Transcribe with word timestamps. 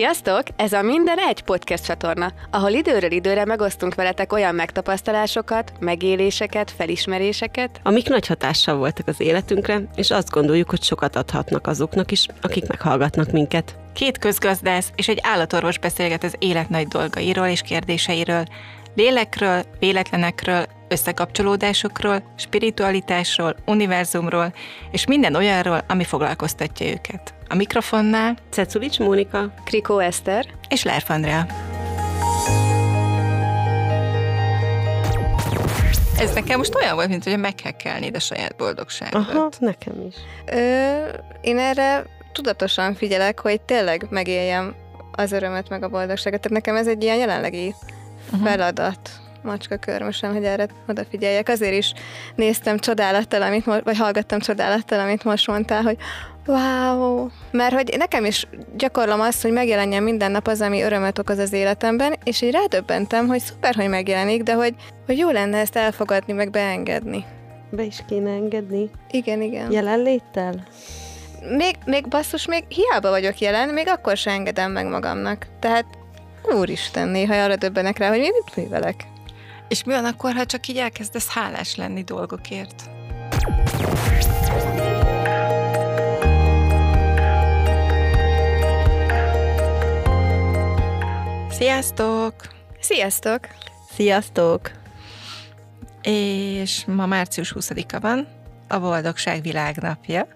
Sziasztok! 0.00 0.42
Ez 0.56 0.72
a 0.72 0.82
Minden 0.82 1.18
Egy 1.18 1.42
podcast 1.42 1.84
csatorna, 1.84 2.32
ahol 2.50 2.70
időről 2.70 3.10
időre 3.10 3.44
megosztunk 3.44 3.94
veletek 3.94 4.32
olyan 4.32 4.54
megtapasztalásokat, 4.54 5.72
megéléseket, 5.80 6.70
felismeréseket, 6.70 7.80
amik 7.82 8.08
nagy 8.08 8.26
hatással 8.26 8.76
voltak 8.76 9.08
az 9.08 9.20
életünkre, 9.20 9.80
és 9.96 10.10
azt 10.10 10.30
gondoljuk, 10.30 10.70
hogy 10.70 10.82
sokat 10.82 11.16
adhatnak 11.16 11.66
azoknak 11.66 12.10
is, 12.10 12.26
akik 12.40 12.68
meghallgatnak 12.68 13.30
minket. 13.30 13.76
Két 13.92 14.18
közgazdász 14.18 14.92
és 14.94 15.08
egy 15.08 15.18
állatorvos 15.22 15.78
beszélget 15.78 16.24
az 16.24 16.34
élet 16.38 16.68
nagy 16.68 16.88
dolgairól 16.88 17.46
és 17.46 17.60
kérdéseiről, 17.60 18.44
lélekről, 18.94 19.64
véletlenekről, 19.78 20.66
összekapcsolódásokról, 20.88 22.22
spiritualitásról, 22.36 23.56
univerzumról, 23.66 24.52
és 24.90 25.06
minden 25.06 25.34
olyanról, 25.34 25.80
ami 25.88 26.04
foglalkoztatja 26.04 26.86
őket. 26.86 27.34
A 27.48 27.54
mikrofonnál 27.54 28.36
Cekulics 28.50 28.98
Mónika, 28.98 29.52
Krikó 29.64 29.98
Eszter, 29.98 30.46
és 30.68 30.82
Lerf 30.82 31.10
Andrea. 31.10 31.46
Ez 36.18 36.32
nekem 36.34 36.58
most 36.58 36.74
olyan 36.74 36.94
volt, 36.94 37.08
mint 37.08 37.24
hogy 37.24 37.38
meghekkelnéd 37.38 38.14
a 38.14 38.20
saját 38.20 38.56
boldogságot. 38.56 39.14
Aha, 39.14 39.48
nekem 39.58 40.06
is. 40.08 40.14
Ö, 40.46 41.08
én 41.40 41.58
erre 41.58 42.04
tudatosan 42.32 42.94
figyelek, 42.94 43.40
hogy 43.40 43.60
tényleg 43.60 44.06
megéljem 44.10 44.74
az 45.12 45.32
örömet 45.32 45.68
meg 45.68 45.82
a 45.82 45.88
boldogságot. 45.88 46.40
Tehát 46.40 46.56
nekem 46.56 46.76
ez 46.76 46.86
egy 46.86 47.02
ilyen 47.02 47.16
jelenlegi 47.16 47.74
uh-huh. 48.24 48.48
feladat 48.48 49.10
macska 49.42 49.76
körmösen, 49.76 50.32
hogy 50.32 50.44
erre 50.44 50.66
odafigyeljek. 50.88 51.48
Azért 51.48 51.74
is 51.74 51.92
néztem 52.34 52.78
csodálattal, 52.78 53.42
amit 53.42 53.66
mo- 53.66 53.84
vagy 53.84 53.96
hallgattam 53.96 54.38
csodálattal, 54.38 55.00
amit 55.00 55.24
most 55.24 55.46
mondtál, 55.46 55.82
hogy 55.82 55.96
wow, 56.46 57.28
mert 57.50 57.74
hogy 57.74 57.94
nekem 57.98 58.24
is 58.24 58.46
gyakorlom 58.76 59.20
azt, 59.20 59.42
hogy 59.42 59.52
megjelenjen 59.52 60.02
minden 60.02 60.30
nap 60.30 60.46
az, 60.46 60.60
ami 60.60 60.82
örömet 60.82 61.18
okoz 61.18 61.38
az 61.38 61.52
életemben, 61.52 62.14
és 62.24 62.42
így 62.42 62.52
rádöbbentem, 62.52 63.26
hogy 63.26 63.40
szuper, 63.40 63.74
hogy 63.74 63.88
megjelenik, 63.88 64.42
de 64.42 64.54
hogy, 64.54 64.74
hogy 65.06 65.18
jó 65.18 65.30
lenne 65.30 65.58
ezt 65.58 65.76
elfogadni, 65.76 66.32
meg 66.32 66.50
beengedni. 66.50 67.24
Be 67.70 67.82
is 67.82 67.98
kéne 68.08 68.30
engedni. 68.30 68.90
Igen, 69.10 69.42
igen. 69.42 69.70
Jelenléttel? 69.70 70.66
Még, 71.56 71.74
még 71.84 72.08
basszus, 72.08 72.46
még 72.46 72.64
hiába 72.68 73.10
vagyok 73.10 73.38
jelen, 73.38 73.68
még 73.68 73.88
akkor 73.88 74.16
sem 74.16 74.34
engedem 74.34 74.72
meg 74.72 74.86
magamnak. 74.86 75.46
Tehát 75.60 75.84
úristen, 76.42 77.08
néha 77.08 77.34
arra 77.34 77.56
döbbenek 77.56 77.98
rá, 77.98 78.08
hogy 78.08 78.18
én 78.18 78.32
mit 78.32 78.56
művelek. 78.56 79.06
És 79.68 79.84
mi 79.84 79.92
van 79.92 80.04
akkor, 80.04 80.34
ha 80.34 80.46
csak 80.46 80.66
így 80.66 80.76
elkezdesz 80.76 81.28
hálás 81.28 81.76
lenni 81.76 82.02
dolgokért? 82.02 82.90
Sziasztok! 91.50 92.34
Sziasztok! 92.80 93.40
Sziasztok! 93.90 94.70
És 96.02 96.84
ma 96.86 97.06
március 97.06 97.54
20-a 97.58 98.00
van, 98.00 98.28
a 98.68 98.78
Boldogság 98.78 99.42
Világnapja. 99.42 100.26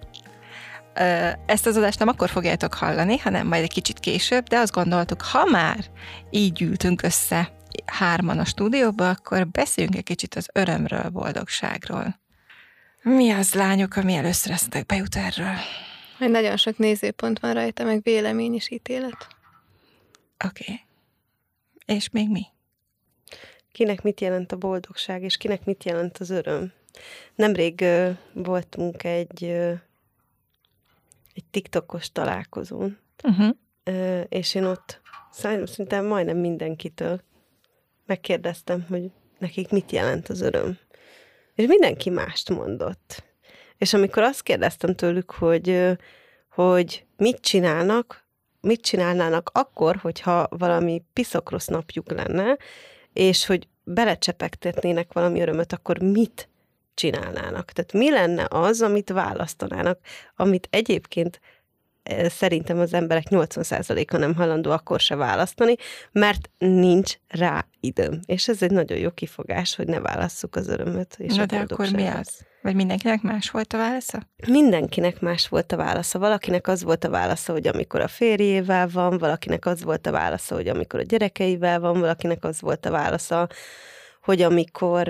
Ezt 1.46 1.66
az 1.66 1.76
adást 1.76 1.98
nem 1.98 2.08
akkor 2.08 2.28
fogjátok 2.28 2.74
hallani, 2.74 3.18
hanem 3.18 3.46
majd 3.46 3.62
egy 3.62 3.72
kicsit 3.72 3.98
később, 3.98 4.44
de 4.44 4.58
azt 4.58 4.72
gondoltuk, 4.72 5.22
ha 5.22 5.44
már 5.44 5.84
így 6.30 6.62
ültünk 6.62 7.02
össze 7.02 7.52
hárman 7.86 8.38
a 8.38 8.44
stúdióba, 8.44 9.08
akkor 9.08 9.48
beszéljünk 9.48 9.96
egy 9.96 10.04
kicsit 10.04 10.34
az 10.34 10.48
örömről, 10.52 11.08
boldogságról. 11.08 12.20
Mi 13.02 13.30
az, 13.30 13.54
lányok, 13.54 13.96
ami 13.96 14.14
először 14.14 14.52
esztek 14.52 14.86
bejut 14.86 15.16
erről? 15.16 15.54
Hogy 16.18 16.30
nagyon 16.30 16.56
sok 16.56 16.78
nézőpont 16.78 17.38
van 17.38 17.54
rajta, 17.54 17.84
meg 17.84 18.02
vélemény 18.02 18.54
és 18.54 18.70
ítélet. 18.70 19.26
Oké. 20.44 20.64
Okay. 20.64 20.80
És 21.96 22.10
még 22.10 22.30
mi? 22.30 22.46
Kinek 23.72 24.02
mit 24.02 24.20
jelent 24.20 24.52
a 24.52 24.56
boldogság, 24.56 25.22
és 25.22 25.36
kinek 25.36 25.64
mit 25.64 25.84
jelent 25.84 26.18
az 26.18 26.30
öröm? 26.30 26.72
Nemrég 27.34 27.80
uh, 27.80 28.16
voltunk 28.32 29.04
egy, 29.04 29.42
uh, 29.42 29.72
egy 31.34 31.44
TikTokos 31.50 32.12
találkozón, 32.12 32.98
uh-huh. 33.22 33.56
uh, 33.86 34.24
és 34.28 34.54
én 34.54 34.64
ott 34.64 35.00
szerintem 35.30 36.06
majdnem 36.06 36.36
mindenkitől 36.36 37.20
megkérdeztem, 38.06 38.84
hogy 38.88 39.10
nekik 39.38 39.70
mit 39.70 39.92
jelent 39.92 40.28
az 40.28 40.40
öröm. 40.40 40.78
És 41.54 41.66
mindenki 41.66 42.10
mást 42.10 42.50
mondott. 42.50 43.24
És 43.78 43.94
amikor 43.94 44.22
azt 44.22 44.42
kérdeztem 44.42 44.94
tőlük, 44.94 45.30
hogy, 45.30 45.96
hogy 46.50 47.06
mit 47.16 47.40
csinálnak, 47.40 48.24
mit 48.60 48.80
csinálnának 48.80 49.50
akkor, 49.52 49.96
hogyha 49.96 50.46
valami 50.50 51.02
piszok 51.12 51.66
napjuk 51.66 52.10
lenne, 52.10 52.56
és 53.12 53.46
hogy 53.46 53.68
belecsepegtetnének 53.84 55.12
valami 55.12 55.40
örömöt, 55.40 55.72
akkor 55.72 55.98
mit 55.98 56.48
csinálnának? 56.94 57.70
Tehát 57.70 57.92
mi 57.92 58.10
lenne 58.10 58.46
az, 58.48 58.82
amit 58.82 59.10
választanának, 59.10 59.98
amit 60.36 60.68
egyébként 60.70 61.40
szerintem 62.28 62.78
az 62.78 62.94
emberek 62.94 63.24
80%-a 63.30 64.16
nem 64.16 64.34
hajlandó 64.34 64.70
akkor 64.70 65.00
se 65.00 65.16
választani, 65.16 65.74
mert 66.12 66.50
nincs 66.58 67.14
rá 67.28 67.66
időm. 67.80 68.20
És 68.26 68.48
ez 68.48 68.62
egy 68.62 68.70
nagyon 68.70 68.98
jó 68.98 69.10
kifogás, 69.10 69.74
hogy 69.74 69.86
ne 69.86 70.00
válasszuk 70.00 70.56
az 70.56 70.68
örömöt. 70.68 71.14
És 71.18 71.34
Na 71.34 71.46
de 71.46 71.58
akkor 71.58 71.90
mi 71.90 72.06
az? 72.06 72.46
Vagy 72.62 72.74
mindenkinek 72.74 73.22
más 73.22 73.50
volt 73.50 73.72
a 73.72 73.76
válasza? 73.76 74.22
Mindenkinek 74.46 75.20
más 75.20 75.48
volt 75.48 75.72
a 75.72 75.76
válasza. 75.76 76.18
Valakinek 76.18 76.68
az 76.68 76.82
volt 76.82 77.04
a 77.04 77.10
válasza, 77.10 77.52
hogy 77.52 77.66
amikor 77.66 78.00
a 78.00 78.08
férjével 78.08 78.88
van, 78.88 79.18
valakinek 79.18 79.66
az 79.66 79.82
volt 79.82 80.06
a 80.06 80.10
válasza, 80.10 80.54
hogy 80.54 80.68
amikor 80.68 81.00
a 81.00 81.02
gyerekeivel 81.02 81.80
van, 81.80 82.00
valakinek 82.00 82.44
az 82.44 82.60
volt 82.60 82.86
a 82.86 82.90
válasza, 82.90 83.48
hogy 84.22 84.42
amikor 84.42 85.08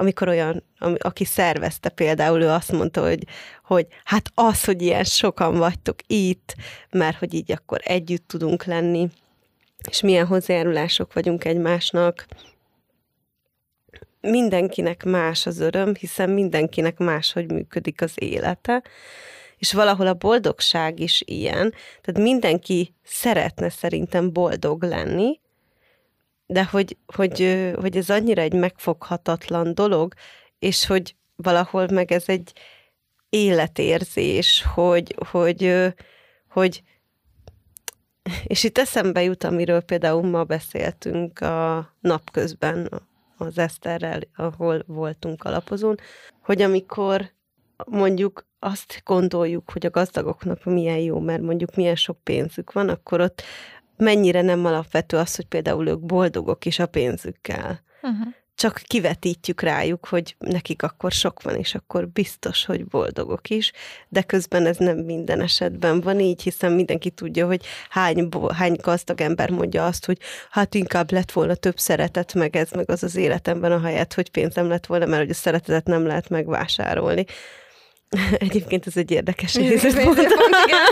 amikor 0.00 0.28
olyan, 0.28 0.64
aki 0.98 1.24
szervezte 1.24 1.88
például, 1.88 2.42
ő 2.42 2.48
azt 2.48 2.72
mondta, 2.72 3.02
hogy, 3.02 3.26
hogy 3.64 3.86
hát 4.04 4.30
az, 4.34 4.64
hogy 4.64 4.82
ilyen 4.82 5.04
sokan 5.04 5.58
vagytok 5.58 5.96
itt, 6.06 6.54
mert 6.90 7.18
hogy 7.18 7.34
így 7.34 7.52
akkor 7.52 7.80
együtt 7.82 8.28
tudunk 8.28 8.64
lenni, 8.64 9.08
és 9.88 10.00
milyen 10.00 10.26
hozzájárulások 10.26 11.12
vagyunk 11.12 11.44
egymásnak. 11.44 12.26
Mindenkinek 14.20 15.04
más 15.04 15.46
az 15.46 15.60
öröm, 15.60 15.94
hiszen 15.94 16.30
mindenkinek 16.30 16.98
más, 16.98 17.32
hogy 17.32 17.50
működik 17.50 18.02
az 18.02 18.12
élete, 18.14 18.82
és 19.56 19.72
valahol 19.72 20.06
a 20.06 20.14
boldogság 20.14 21.00
is 21.00 21.22
ilyen, 21.26 21.74
tehát 22.00 22.20
mindenki 22.22 22.94
szeretne 23.04 23.68
szerintem 23.68 24.32
boldog 24.32 24.82
lenni, 24.82 25.40
de 26.50 26.64
hogy, 26.64 26.96
hogy, 27.06 27.70
hogy 27.80 27.96
ez 27.96 28.10
annyira 28.10 28.42
egy 28.42 28.52
megfoghatatlan 28.52 29.74
dolog, 29.74 30.14
és 30.58 30.86
hogy 30.86 31.16
valahol 31.36 31.86
meg 31.92 32.12
ez 32.12 32.24
egy 32.26 32.52
életérzés, 33.28 34.64
hogy, 34.74 35.14
hogy, 35.30 35.76
hogy 36.48 36.82
és 38.46 38.64
itt 38.64 38.78
eszembe 38.78 39.22
jut, 39.22 39.44
amiről 39.44 39.80
például 39.80 40.22
ma 40.22 40.44
beszéltünk 40.44 41.40
a 41.40 41.92
napközben 42.00 42.88
az 43.36 43.58
Eszterrel, 43.58 44.20
ahol 44.36 44.82
voltunk 44.86 45.44
alapozón, 45.44 45.96
hogy 46.42 46.62
amikor 46.62 47.30
mondjuk 47.86 48.46
azt 48.58 49.02
gondoljuk, 49.04 49.70
hogy 49.70 49.86
a 49.86 49.90
gazdagoknak 49.90 50.64
milyen 50.64 50.98
jó, 50.98 51.18
mert 51.18 51.42
mondjuk 51.42 51.74
milyen 51.74 51.96
sok 51.96 52.18
pénzük 52.22 52.72
van, 52.72 52.88
akkor 52.88 53.20
ott 53.20 53.42
mennyire 53.98 54.42
nem 54.42 54.64
alapvető 54.64 55.16
az, 55.16 55.36
hogy 55.36 55.46
például 55.46 55.88
ők 55.88 56.00
boldogok 56.00 56.64
is 56.64 56.78
a 56.78 56.86
pénzükkel. 56.86 57.82
Uh-huh. 58.02 58.34
Csak 58.54 58.82
kivetítjük 58.86 59.60
rájuk, 59.60 60.06
hogy 60.06 60.36
nekik 60.38 60.82
akkor 60.82 61.12
sok 61.12 61.42
van, 61.42 61.54
és 61.54 61.74
akkor 61.74 62.08
biztos, 62.08 62.64
hogy 62.64 62.86
boldogok 62.86 63.50
is, 63.50 63.72
de 64.08 64.22
közben 64.22 64.66
ez 64.66 64.76
nem 64.76 64.98
minden 64.98 65.40
esetben 65.40 66.00
van 66.00 66.20
így, 66.20 66.42
hiszen 66.42 66.72
mindenki 66.72 67.10
tudja, 67.10 67.46
hogy 67.46 67.64
hány, 67.88 68.28
hány 68.54 68.76
gazdag 68.82 69.20
ember 69.20 69.50
mondja 69.50 69.86
azt, 69.86 70.06
hogy 70.06 70.18
hát 70.50 70.74
inkább 70.74 71.12
lett 71.12 71.32
volna 71.32 71.54
több 71.54 71.78
szeretet, 71.78 72.34
meg 72.34 72.56
ez, 72.56 72.70
meg 72.70 72.90
az 72.90 73.02
az 73.02 73.16
életemben 73.16 73.72
a 73.72 73.80
helyet, 73.80 74.14
hogy 74.14 74.30
pénzem 74.30 74.68
lett 74.68 74.86
volna, 74.86 75.06
mert 75.06 75.20
hogy 75.20 75.30
a 75.30 75.34
szeretetet 75.34 75.86
nem 75.86 76.06
lehet 76.06 76.28
megvásárolni. 76.28 77.24
Egyébként 78.38 78.86
ez 78.86 78.96
egy 78.96 79.10
érdekes 79.10 79.54
nézőpont. 79.54 80.18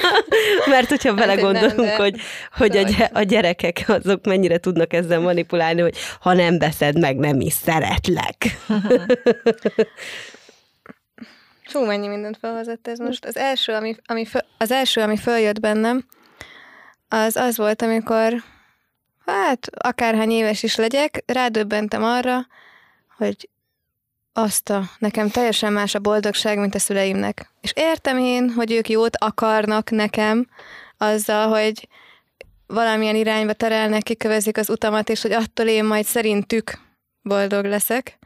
Mert 0.67 0.89
hogyha 0.89 1.09
hát 1.09 1.19
belegondolunk, 1.19 1.77
nem, 1.77 1.97
hogy, 1.97 2.21
hogy 2.53 2.77
a, 2.77 3.09
a 3.13 3.23
gyerekek 3.23 3.85
azok 3.87 4.25
mennyire 4.25 4.59
tudnak 4.59 4.93
ezzel 4.93 5.21
manipulálni, 5.21 5.81
hogy 5.81 5.97
ha 6.21 6.33
nem 6.33 6.59
veszed 6.59 6.99
meg, 6.99 7.17
nem 7.17 7.41
is 7.41 7.53
szeretlek. 7.53 8.45
Fú, 11.69 11.85
mennyi 11.85 12.07
mindent 12.07 12.39
felhozott 12.41 12.89
ez 12.89 12.99
most. 12.99 13.25
Az 13.25 13.37
első, 13.37 13.73
ami, 13.73 13.97
ami, 14.07 14.25
föl, 14.25 14.41
az 14.59 14.71
első, 14.71 15.01
ami 15.01 15.17
följött 15.17 15.61
bennem, 15.61 16.07
az 17.09 17.37
az 17.37 17.57
volt, 17.57 17.83
amikor 17.83 18.43
hát 19.27 19.69
akárhány 19.77 20.31
éves 20.31 20.63
is 20.63 20.77
legyek, 20.77 21.23
rádöbbentem 21.27 22.05
arra, 22.05 22.47
hogy 23.17 23.49
azt 24.37 24.71
a, 24.71 24.83
nekem 24.99 25.29
teljesen 25.29 25.73
más 25.73 25.95
a 25.95 25.99
boldogság, 25.99 26.59
mint 26.59 26.75
a 26.75 26.79
szüleimnek. 26.79 27.51
És 27.61 27.73
értem 27.75 28.19
én, 28.19 28.51
hogy 28.51 28.73
ők 28.73 28.89
jót 28.89 29.17
akarnak 29.17 29.91
nekem 29.91 30.49
azzal, 30.99 31.49
hogy 31.49 31.89
valamilyen 32.67 33.17
irányba 33.17 33.53
terelnek, 33.53 34.03
kikövezik 34.03 34.57
az 34.57 34.71
utamat, 34.71 35.09
és 35.09 35.23
hogy 35.23 35.33
attól 35.33 35.67
én 35.67 35.85
majd 35.85 36.05
szerintük 36.05 36.79
boldog 37.23 37.65
leszek. 37.65 38.19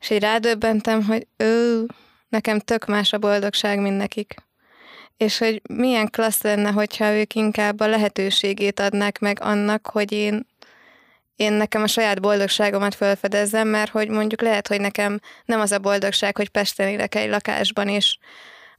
És 0.00 0.10
így 0.10 0.20
rádöbbentem, 0.20 1.04
hogy 1.04 1.26
ő, 1.36 1.84
nekem 2.28 2.58
tök 2.58 2.86
más 2.86 3.12
a 3.12 3.18
boldogság, 3.18 3.80
mint 3.80 3.96
nekik. 3.96 4.34
És 5.16 5.38
hogy 5.38 5.62
milyen 5.68 6.10
klassz 6.10 6.42
lenne, 6.42 6.70
hogyha 6.70 7.14
ők 7.14 7.34
inkább 7.34 7.80
a 7.80 7.86
lehetőségét 7.86 8.80
adnák 8.80 9.18
meg 9.18 9.38
annak, 9.40 9.86
hogy 9.86 10.12
én 10.12 10.46
én 11.38 11.52
nekem 11.52 11.82
a 11.82 11.86
saját 11.86 12.20
boldogságomat 12.20 12.94
felfedezzem, 12.94 13.68
mert 13.68 13.90
hogy 13.90 14.08
mondjuk 14.08 14.40
lehet, 14.40 14.68
hogy 14.68 14.80
nekem 14.80 15.20
nem 15.44 15.60
az 15.60 15.72
a 15.72 15.78
boldogság, 15.78 16.36
hogy 16.36 16.48
Pesten 16.48 16.88
élek 16.88 17.14
egy 17.14 17.28
lakásban, 17.28 17.88
és 17.88 18.18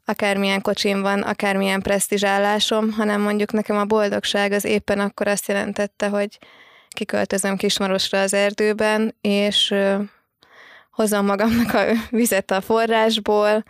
akármilyen 0.06 0.62
kocsim 0.62 1.02
van, 1.02 1.22
akármilyen 1.22 1.82
presztizsálásom, 1.82 2.92
hanem 2.92 3.22
mondjuk 3.22 3.52
nekem 3.52 3.78
a 3.78 3.86
boldogság 3.86 4.52
az 4.52 4.66
éppen 4.66 5.00
akkor 5.00 5.28
azt 5.28 5.48
jelentette, 5.48 6.08
hogy 6.08 6.40
kiköltözöm 6.90 7.58
Kismarosra 7.58 8.22
az 8.22 8.34
erdőben, 8.34 9.16
és 9.22 9.74
hozom 10.92 11.26
magamnak 11.26 11.74
a 11.74 11.84
vizet 12.10 12.52
a 12.52 12.62
forrásból, 12.62 13.64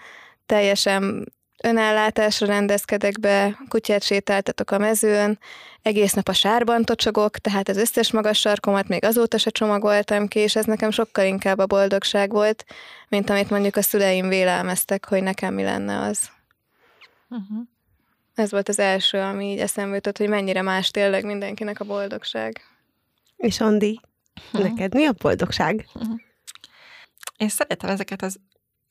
teljesen 0.46 1.34
önállátásra 1.64 2.48
rendezkedek 2.48 3.20
be, 3.20 3.58
kutyát 3.68 4.04
sétáltatok 4.04 4.72
a 4.72 4.78
mezőn, 4.78 5.40
egész 5.82 6.14
nap 6.14 6.28
a 6.28 6.34
sárban 6.34 6.84
tocsogok, 6.84 7.38
tehát 7.38 7.70
az 7.70 7.78
összes 7.78 8.12
magas 8.12 8.40
sarkomat 8.40 8.88
még 8.88 9.04
azóta 9.04 9.38
se 9.38 9.50
csomagoltam 9.50 10.28
ki, 10.28 10.40
és 10.40 10.56
ez 10.56 10.66
nekem 10.66 10.92
sokkal 10.92 11.26
inkább 11.26 11.58
a 11.58 11.66
boldogság 11.66 12.32
volt, 12.32 12.66
mint 13.08 13.30
amit 13.30 13.50
mondjuk 13.50 13.76
a 13.76 13.82
szüleim 13.82 14.28
vélelmeztek, 14.28 15.06
hogy 15.06 15.24
nekem 15.24 15.54
mi 15.54 15.64
lenne 15.64 16.00
az. 16.00 16.30
Uh-huh. 17.30 17.68
Ez 18.36 18.52
volt 18.52 18.70
az 18.70 18.80
első, 18.80 19.18
ami 19.18 19.52
így 19.52 19.60
eszembe 19.60 19.96
jutott, 19.96 20.18
hogy 20.18 20.30
mennyire 20.30 20.62
más 20.62 20.92
tényleg 20.92 21.26
mindenkinek 21.26 21.80
a 21.80 21.86
boldogság. 21.86 22.62
És 23.38 23.60
Andi, 23.60 24.00
uh-huh. 24.54 24.70
neked 24.70 24.94
mi 24.94 25.06
a 25.06 25.12
boldogság? 25.12 25.88
Uh-huh. 25.94 26.20
Én 27.38 27.50
szeretem 27.50 27.90
ezeket 27.90 28.22
az 28.22 28.40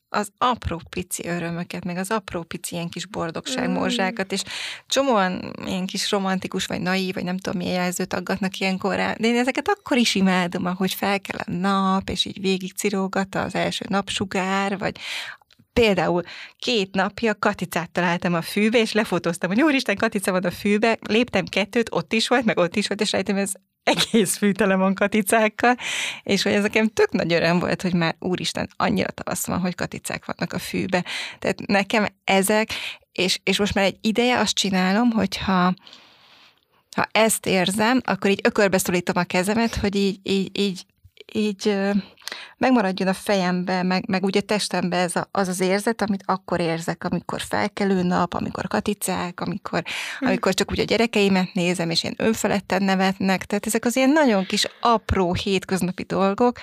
az 0.08 0.30
apró 0.38 0.80
pici 0.88 1.28
örömöket, 1.28 1.84
meg 1.84 1.96
az 1.96 2.10
apró 2.10 2.42
pici 2.42 2.74
ilyen 2.74 2.88
kis 2.88 3.06
boldogság 3.06 3.70
morzsákat, 3.70 4.32
és 4.32 4.42
csomóan 4.86 5.52
ilyen 5.66 5.86
kis 5.86 6.10
romantikus, 6.10 6.66
vagy 6.66 6.80
naív, 6.80 7.14
vagy 7.14 7.24
nem 7.24 7.38
tudom 7.38 7.58
milyen 7.58 7.82
jelzőt 7.82 8.12
aggatnak 8.14 8.58
ilyenkor 8.58 8.94
rá, 8.94 9.14
de 9.18 9.26
én 9.26 9.36
ezeket 9.36 9.68
akkor 9.68 9.96
is 9.96 10.14
imádom, 10.14 10.66
ahogy 10.66 10.94
fel 10.94 11.20
kell 11.20 11.40
a 11.46 11.50
nap, 11.50 12.08
és 12.08 12.24
így 12.24 12.40
végig 12.40 12.72
cirógat 12.76 13.34
az 13.34 13.54
első 13.54 13.84
napsugár, 13.88 14.78
vagy 14.78 14.96
például 15.72 16.22
két 16.58 16.94
napja 16.94 17.38
katicát 17.38 17.90
találtam 17.90 18.34
a 18.34 18.42
fűbe, 18.42 18.78
és 18.78 18.92
lefotóztam, 18.92 19.50
hogy 19.50 19.62
úristen, 19.62 19.96
katica 19.96 20.30
van 20.32 20.44
a 20.44 20.50
fűbe, 20.50 20.98
léptem 21.00 21.44
kettőt, 21.44 21.88
ott 21.92 22.12
is 22.12 22.28
volt, 22.28 22.44
meg 22.44 22.58
ott 22.58 22.76
is 22.76 22.86
volt, 22.86 23.00
és 23.00 23.12
rájöttem, 23.12 23.36
ez 23.36 23.52
egész 23.88 24.36
fűtele 24.36 24.74
van 24.74 24.94
katicákkal, 24.94 25.76
és 26.22 26.42
hogy 26.42 26.52
ez 26.52 26.62
nekem 26.62 26.88
tök 26.88 27.12
nagy 27.12 27.32
öröm 27.32 27.58
volt, 27.58 27.82
hogy 27.82 27.94
már 27.94 28.16
úristen, 28.18 28.68
annyira 28.76 29.10
tavasz 29.10 29.46
van, 29.46 29.60
hogy 29.60 29.74
katicák 29.74 30.24
vannak 30.24 30.52
a 30.52 30.58
fűbe. 30.58 31.04
Tehát 31.38 31.66
nekem 31.66 32.06
ezek, 32.24 32.68
és, 33.12 33.40
és 33.44 33.58
most 33.58 33.74
már 33.74 33.84
egy 33.84 33.98
ideje 34.00 34.38
azt 34.38 34.54
csinálom, 34.54 35.10
hogyha 35.10 35.74
ha 36.96 37.08
ezt 37.12 37.46
érzem, 37.46 38.00
akkor 38.04 38.30
így 38.30 38.40
ökörbe 38.42 38.78
szólítom 38.78 39.16
a 39.16 39.24
kezemet, 39.24 39.74
hogy 39.74 39.96
így, 39.96 40.18
így, 40.22 40.58
így 40.58 40.84
így 41.32 41.78
megmaradjon 42.56 43.08
a 43.08 43.12
fejembe, 43.12 43.82
meg, 43.82 44.08
meg 44.08 44.24
ugye 44.24 44.40
testembe 44.40 44.96
ez 44.96 45.16
a, 45.16 45.28
az 45.30 45.48
az 45.48 45.60
érzet, 45.60 46.02
amit 46.02 46.22
akkor 46.26 46.60
érzek, 46.60 47.04
amikor 47.04 47.40
felkelő 47.40 48.02
nap, 48.02 48.34
amikor 48.34 48.66
katicák, 48.66 49.40
amikor, 49.40 49.82
hm. 50.18 50.26
amikor 50.26 50.54
csak 50.54 50.70
úgy 50.70 50.80
a 50.80 50.84
gyerekeimet 50.84 51.54
nézem, 51.54 51.90
és 51.90 52.04
én 52.04 52.14
önfeledten 52.16 52.82
nevetnek, 52.82 53.44
tehát 53.44 53.66
ezek 53.66 53.84
az 53.84 53.96
ilyen 53.96 54.10
nagyon 54.10 54.46
kis 54.46 54.66
apró 54.80 55.34
hétköznapi 55.34 56.02
dolgok, 56.02 56.58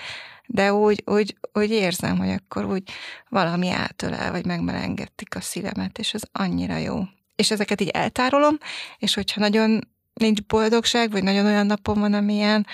de 0.47 0.73
úgy, 0.73 1.03
úgy, 1.05 1.35
úgy 1.53 1.71
érzem, 1.71 2.17
hogy 2.17 2.29
akkor 2.29 2.65
úgy 2.65 2.83
valami 3.29 3.69
átölel, 3.69 4.31
vagy 4.31 4.45
megmelengetik 4.45 5.35
a 5.35 5.41
szívemet, 5.41 5.97
és 5.97 6.13
ez 6.13 6.21
annyira 6.31 6.77
jó. 6.77 7.01
És 7.35 7.51
ezeket 7.51 7.81
így 7.81 7.89
eltárolom, 7.89 8.57
és 8.97 9.13
hogyha 9.13 9.39
nagyon 9.39 9.87
nincs 10.13 10.41
boldogság, 10.41 11.11
vagy 11.11 11.23
nagyon 11.23 11.45
olyan 11.45 11.65
napom 11.65 11.99
van, 11.99 12.13
amilyen 12.13 12.65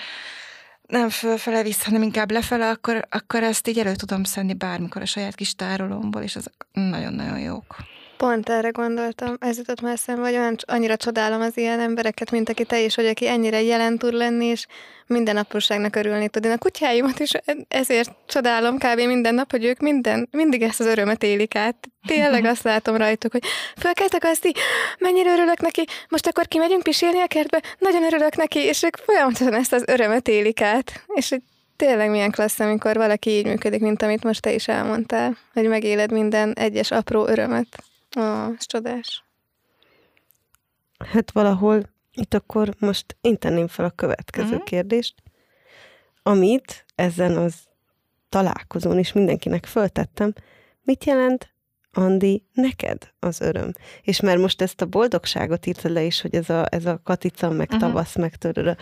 nem 0.92 1.08
fölfele 1.08 1.62
vissza, 1.62 1.84
hanem 1.84 2.02
inkább 2.02 2.30
lefele, 2.30 2.68
akkor, 2.68 3.06
akkor 3.10 3.42
ezt 3.42 3.68
így 3.68 3.78
elő 3.78 3.94
tudom 3.94 4.24
szenni 4.24 4.54
bármikor 4.54 5.02
a 5.02 5.06
saját 5.06 5.34
kis 5.34 5.54
tárolomból, 5.54 6.22
és 6.22 6.36
az 6.36 6.50
nagyon-nagyon 6.72 7.38
jók. 7.38 7.76
Pont 8.22 8.48
erre 8.48 8.68
gondoltam, 8.68 9.36
ez 9.40 9.56
jutott 9.56 9.80
már 9.80 9.92
eszembe, 9.92 10.22
hogy 10.22 10.36
olyan, 10.36 10.56
annyira 10.66 10.96
csodálom 10.96 11.40
az 11.40 11.56
ilyen 11.56 11.80
embereket, 11.80 12.30
mint 12.30 12.48
aki 12.48 12.64
te 12.64 12.80
is, 12.80 12.94
hogy 12.94 13.06
aki 13.06 13.28
ennyire 13.28 13.62
jelen 13.62 13.98
tud 13.98 14.12
lenni, 14.12 14.46
és 14.46 14.66
minden 15.06 15.36
apróságnak 15.36 15.96
örülni 15.96 16.28
tud. 16.28 16.44
Én 16.44 16.50
a 16.50 16.58
kutyáimat 16.58 17.18
is 17.18 17.30
ezért 17.68 18.10
csodálom 18.26 18.78
kb. 18.78 19.00
minden 19.00 19.34
nap, 19.34 19.50
hogy 19.50 19.64
ők 19.64 19.78
minden, 19.78 20.28
mindig 20.30 20.62
ezt 20.62 20.80
az 20.80 20.86
örömet 20.86 21.22
élik 21.22 21.54
át. 21.54 21.76
Tényleg 22.06 22.44
azt 22.44 22.62
látom 22.62 22.96
rajtuk, 22.96 23.32
hogy 23.32 23.44
felkeltek 23.76 24.24
azt 24.24 24.46
így, 24.46 24.58
mennyire 24.98 25.32
örülök 25.32 25.60
neki, 25.60 25.84
most 26.08 26.26
akkor 26.26 26.48
kimegyünk 26.48 26.82
pisélni 26.82 27.20
a 27.20 27.26
kertbe, 27.26 27.62
nagyon 27.78 28.02
örülök 28.02 28.36
neki, 28.36 28.58
és 28.58 28.82
ők 28.82 28.96
folyamatosan 28.96 29.54
ezt 29.54 29.72
az 29.72 29.84
örömet 29.86 30.28
élik 30.28 30.60
át. 30.60 31.04
És 31.14 31.28
hogy 31.28 31.42
tényleg 31.76 32.10
milyen 32.10 32.30
klassz, 32.30 32.60
amikor 32.60 32.96
valaki 32.96 33.30
így 33.30 33.46
működik, 33.46 33.80
mint 33.80 34.02
amit 34.02 34.24
most 34.24 34.42
te 34.42 34.52
is 34.52 34.68
elmondtál, 34.68 35.36
hogy 35.52 35.68
megéled 35.68 36.12
minden 36.12 36.52
egyes 36.52 36.90
apró 36.90 37.26
örömet. 37.26 37.90
Ó, 38.18 38.22
ez 38.58 38.66
csodás. 38.66 39.24
Hát 41.12 41.30
valahol 41.30 41.90
itt 42.14 42.34
akkor 42.34 42.74
most 42.78 43.16
én 43.20 43.38
tenném 43.38 43.68
fel 43.68 43.84
a 43.84 43.90
következő 43.90 44.48
uh-huh. 44.48 44.64
kérdést, 44.64 45.22
amit 46.22 46.84
ezen 46.94 47.36
az 47.36 47.54
találkozón 48.28 48.98
is 48.98 49.12
mindenkinek 49.12 49.66
föltettem, 49.66 50.32
mit 50.82 51.04
jelent, 51.04 51.50
Andi, 51.94 52.46
neked 52.52 53.12
az 53.18 53.40
öröm? 53.40 53.72
És 54.02 54.20
mert 54.20 54.38
most 54.38 54.62
ezt 54.62 54.80
a 54.80 54.86
boldogságot 54.86 55.66
írta 55.66 55.88
le 55.88 56.02
is, 56.02 56.20
hogy 56.20 56.34
ez 56.34 56.50
a, 56.50 56.66
ez 56.70 56.86
a 56.86 57.00
katica, 57.04 57.50
meg 57.50 57.66
uh-huh. 57.66 57.80
tavasz, 57.80 58.16
meg 58.16 58.36
törőre. 58.36 58.76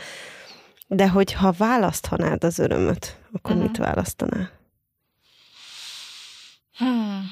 De 0.86 1.08
hogy 1.08 1.32
ha 1.32 1.52
választhanád 1.52 2.44
az 2.44 2.58
örömöt, 2.58 3.18
akkor 3.32 3.50
uh-huh. 3.50 3.66
mit 3.66 3.76
választanál? 3.76 4.50
Hmm. 6.76 7.22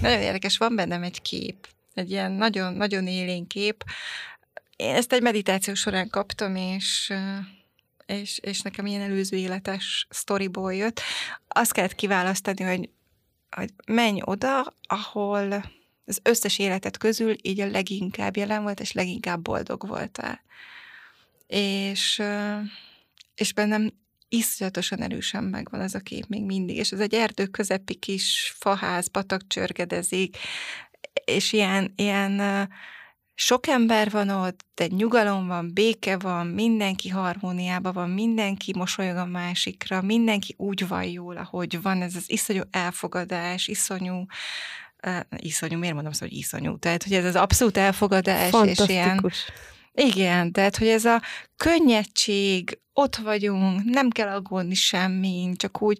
Nagyon 0.00 0.20
érdekes, 0.20 0.56
van 0.56 0.74
bennem 0.74 1.02
egy 1.02 1.22
kép, 1.22 1.68
egy 1.94 2.10
ilyen 2.10 2.32
nagyon, 2.32 2.74
nagyon 2.74 3.06
élénk 3.06 3.48
kép. 3.48 3.84
Én 4.76 4.94
ezt 4.94 5.12
egy 5.12 5.22
meditáció 5.22 5.74
során 5.74 6.08
kaptam, 6.08 6.56
és 6.56 7.12
és, 8.06 8.38
és 8.38 8.60
nekem 8.60 8.86
ilyen 8.86 9.00
előző 9.00 9.36
életes 9.36 10.06
sztoriból 10.10 10.74
jött. 10.74 11.00
Azt 11.48 11.72
kellett 11.72 11.94
kiválasztani, 11.94 12.62
hogy, 12.64 12.88
hogy 13.50 13.70
menj 13.86 14.20
oda, 14.24 14.74
ahol 14.82 15.64
az 16.06 16.20
összes 16.22 16.58
életet 16.58 16.96
közül 16.96 17.34
így 17.42 17.60
a 17.60 17.70
leginkább 17.70 18.36
jelen 18.36 18.62
volt, 18.62 18.80
és 18.80 18.92
leginkább 18.92 19.42
boldog 19.42 19.86
voltál. 19.86 20.40
És, 21.46 22.22
és 23.34 23.52
bennem 23.52 23.92
iszonyatosan 24.32 25.02
erősen 25.02 25.44
megvan 25.44 25.80
ez 25.80 25.94
a 25.94 26.00
kép 26.00 26.24
még 26.28 26.44
mindig, 26.44 26.76
és 26.76 26.90
ez 26.90 27.00
egy 27.00 27.14
erdő 27.14 27.46
közepi 27.46 27.94
kis 27.94 28.54
faház, 28.58 29.06
patak 29.06 29.46
csörgedezik, 29.46 30.36
és 31.24 31.52
ilyen, 31.52 31.92
ilyen 31.96 32.68
sok 33.34 33.66
ember 33.66 34.10
van 34.10 34.28
ott, 34.28 34.64
de 34.74 34.86
nyugalom 34.86 35.46
van, 35.46 35.70
béke 35.72 36.18
van, 36.18 36.46
mindenki 36.46 37.08
harmóniában 37.08 37.92
van, 37.92 38.10
mindenki 38.10 38.72
mosolyog 38.76 39.16
a 39.16 39.26
másikra, 39.26 40.02
mindenki 40.02 40.54
úgy 40.58 40.88
van 40.88 41.04
jól, 41.04 41.36
ahogy 41.36 41.82
van, 41.82 42.02
ez 42.02 42.16
az 42.16 42.30
iszonyú 42.30 42.62
elfogadás, 42.70 43.68
iszonyú, 43.68 44.24
uh, 45.06 45.20
iszonyú, 45.36 45.78
miért 45.78 45.94
mondom 45.94 46.12
szó, 46.12 46.26
hogy 46.26 46.36
iszonyú? 46.36 46.78
Tehát, 46.78 47.02
hogy 47.02 47.12
ez 47.14 47.24
az 47.24 47.36
abszolút 47.36 47.76
elfogadás, 47.76 48.52
és 48.64 48.78
ilyen 48.86 49.20
igen, 49.94 50.52
tehát, 50.52 50.76
hogy 50.76 50.88
ez 50.88 51.04
a 51.04 51.22
könnyedség, 51.56 52.78
ott 52.92 53.16
vagyunk, 53.16 53.84
nem 53.84 54.10
kell 54.10 54.28
aggódni 54.28 54.74
semmi, 54.74 55.52
csak 55.56 55.82
úgy, 55.82 55.98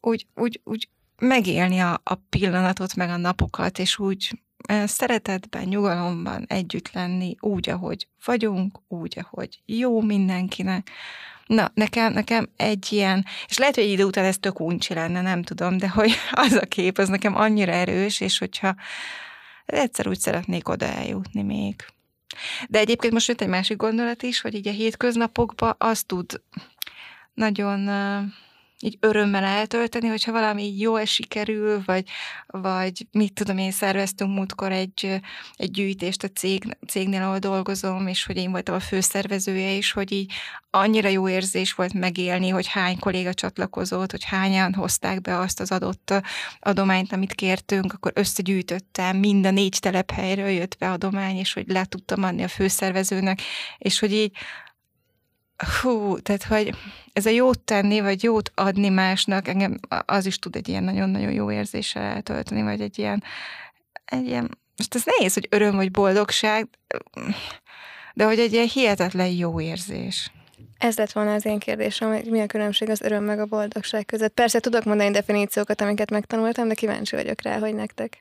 úgy, 0.00 0.26
úgy, 0.34 0.60
úgy 0.64 0.88
megélni 1.18 1.78
a, 1.78 2.00
a 2.04 2.14
pillanatot, 2.14 2.94
meg 2.94 3.10
a 3.10 3.16
napokat, 3.16 3.78
és 3.78 3.98
úgy 3.98 4.40
szeretetben, 4.84 5.64
nyugalomban 5.64 6.44
együtt 6.48 6.92
lenni, 6.92 7.36
úgy, 7.40 7.68
ahogy 7.68 8.08
vagyunk, 8.24 8.78
úgy, 8.88 9.18
ahogy 9.20 9.60
jó 9.66 10.00
mindenkinek. 10.00 10.90
Na, 11.46 11.70
nekem, 11.74 12.12
nekem 12.12 12.48
egy 12.56 12.86
ilyen, 12.90 13.26
és 13.48 13.58
lehet, 13.58 13.74
hogy 13.74 13.84
egy 13.84 13.90
idő 13.90 14.04
után 14.04 14.24
ez 14.24 14.38
tök 14.38 14.60
uncsi 14.60 14.94
lenne, 14.94 15.20
nem 15.20 15.42
tudom, 15.42 15.76
de 15.76 15.88
hogy 15.88 16.12
az 16.32 16.52
a 16.52 16.66
kép, 16.66 16.98
az 16.98 17.08
nekem 17.08 17.36
annyira 17.36 17.72
erős, 17.72 18.20
és 18.20 18.38
hogyha 18.38 18.74
egyszer 19.66 20.08
úgy 20.08 20.18
szeretnék 20.18 20.68
oda 20.68 20.86
eljutni 20.86 21.42
még. 21.42 21.84
De 22.68 22.78
egyébként 22.78 23.12
most 23.12 23.28
jött 23.28 23.40
egy 23.40 23.48
másik 23.48 23.76
gondolat 23.76 24.22
is, 24.22 24.40
hogy 24.40 24.54
így 24.54 24.68
a 24.68 24.72
hétköznapokban 24.72 25.74
az 25.78 26.02
tud 26.02 26.42
nagyon 27.34 27.88
így 28.82 28.96
örömmel 29.00 29.44
eltölteni, 29.44 30.08
hogyha 30.08 30.32
valami 30.32 30.62
így 30.62 30.80
jól 30.80 31.04
sikerül, 31.04 31.82
vagy, 31.84 32.04
vagy 32.46 33.06
mit 33.10 33.32
tudom 33.32 33.58
én, 33.58 33.70
szerveztünk 33.70 34.34
múltkor 34.34 34.72
egy, 34.72 35.20
egy 35.54 35.70
gyűjtést 35.70 36.22
a 36.22 36.28
cég, 36.28 36.76
cégnél, 36.86 37.22
ahol 37.22 37.38
dolgozom, 37.38 38.06
és 38.06 38.24
hogy 38.24 38.36
én 38.36 38.50
voltam 38.50 38.74
a 38.74 38.80
főszervezője 38.80 39.70
is, 39.70 39.92
hogy 39.92 40.12
így 40.12 40.32
annyira 40.70 41.08
jó 41.08 41.28
érzés 41.28 41.72
volt 41.72 41.92
megélni, 41.92 42.48
hogy 42.48 42.66
hány 42.66 42.98
kolléga 42.98 43.34
csatlakozott, 43.34 44.10
hogy 44.10 44.24
hányan 44.24 44.74
hozták 44.74 45.20
be 45.20 45.38
azt 45.38 45.60
az 45.60 45.70
adott 45.70 46.14
adományt, 46.60 47.12
amit 47.12 47.34
kértünk, 47.34 47.92
akkor 47.92 48.12
összegyűjtöttem, 48.14 49.16
mind 49.16 49.46
a 49.46 49.50
négy 49.50 49.78
telephelyről 49.80 50.48
jött 50.48 50.76
be 50.78 50.90
adomány, 50.90 51.36
és 51.36 51.52
hogy 51.52 51.68
le 51.68 51.84
tudtam 51.84 52.22
adni 52.22 52.42
a 52.42 52.48
főszervezőnek, 52.48 53.40
és 53.78 53.98
hogy 53.98 54.12
így 54.12 54.36
hú, 55.64 56.18
tehát 56.18 56.44
hogy 56.44 56.74
ez 57.12 57.26
a 57.26 57.30
jót 57.30 57.60
tenni, 57.60 58.00
vagy 58.00 58.22
jót 58.22 58.52
adni 58.54 58.88
másnak, 58.88 59.48
engem 59.48 59.78
az 60.06 60.26
is 60.26 60.38
tud 60.38 60.56
egy 60.56 60.68
ilyen 60.68 60.84
nagyon-nagyon 60.84 61.32
jó 61.32 61.50
érzéssel 61.50 62.02
eltölteni, 62.02 62.62
vagy 62.62 62.80
egy 62.80 62.98
ilyen, 62.98 63.22
egy 64.04 64.26
ilyen, 64.26 64.58
most 64.76 64.94
ez 64.94 65.02
nehéz, 65.04 65.34
hogy 65.34 65.46
öröm 65.50 65.76
vagy 65.76 65.90
boldogság, 65.90 66.68
de 68.14 68.24
hogy 68.24 68.38
egy 68.38 68.52
ilyen 68.52 68.68
hihetetlen 68.68 69.28
jó 69.28 69.60
érzés. 69.60 70.30
Ez 70.78 70.96
lett 70.96 71.12
volna 71.12 71.34
az 71.34 71.44
én 71.44 71.58
kérdésem, 71.58 72.12
hogy 72.12 72.24
mi 72.24 72.40
a 72.40 72.46
különbség 72.46 72.90
az 72.90 73.00
öröm 73.00 73.24
meg 73.24 73.40
a 73.40 73.46
boldogság 73.46 74.06
között. 74.06 74.34
Persze 74.34 74.60
tudok 74.60 74.84
mondani 74.84 75.10
definíciókat, 75.10 75.80
amiket 75.80 76.10
megtanultam, 76.10 76.68
de 76.68 76.74
kíváncsi 76.74 77.16
vagyok 77.16 77.42
rá, 77.42 77.58
hogy 77.58 77.74
nektek 77.74 78.20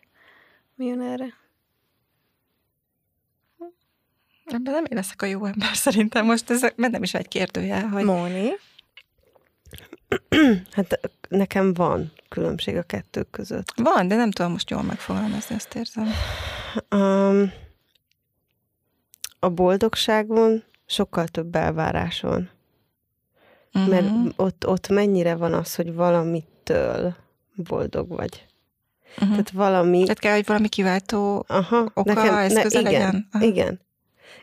mi 0.75 0.85
jön 0.85 1.01
erre. 1.01 1.38
Ebben 4.53 4.73
nem 4.73 4.83
én 4.83 4.97
leszek 4.97 5.21
a 5.21 5.25
jó 5.25 5.45
ember, 5.45 5.75
szerintem 5.75 6.25
most 6.25 6.49
ez 6.49 6.65
nem 6.75 7.03
is 7.03 7.13
egy 7.13 7.27
kérdőjel, 7.27 7.87
hogy... 7.87 8.03
Móni? 8.03 8.49
hát 10.71 10.99
nekem 11.29 11.73
van 11.73 12.11
különbség 12.29 12.75
a 12.75 12.83
kettő 12.83 13.23
között. 13.31 13.73
Van, 13.75 14.07
de 14.07 14.15
nem 14.15 14.31
tudom 14.31 14.51
most 14.51 14.69
jól 14.69 14.81
megfogalmazni, 14.81 15.55
azt 15.55 15.75
érzem. 15.75 16.07
Um, 16.91 17.51
a 19.39 19.49
boldogságon 19.49 20.63
sokkal 20.85 21.27
több 21.27 21.55
elvárás 21.55 22.21
van. 22.21 22.49
Uh-huh. 23.73 23.89
Mert 23.89 24.33
ott, 24.35 24.67
ott 24.67 24.87
mennyire 24.87 25.35
van 25.35 25.53
az, 25.53 25.75
hogy 25.75 25.93
valamitől 25.93 27.15
boldog 27.55 28.07
vagy. 28.07 28.45
Uh-huh. 29.11 29.29
Tehát 29.29 29.51
valami... 29.51 30.01
Tehát 30.01 30.19
kell, 30.19 30.33
hogy 30.33 30.45
valami 30.45 30.67
kiváltó 30.67 31.45
Aha, 31.47 31.91
oka, 31.93 32.13
nekem, 32.13 32.33
eszköze 32.35 32.81
ne, 32.81 32.89
igen, 32.89 33.01
legyen? 33.01 33.27
Aha. 33.31 33.45
Igen. 33.45 33.79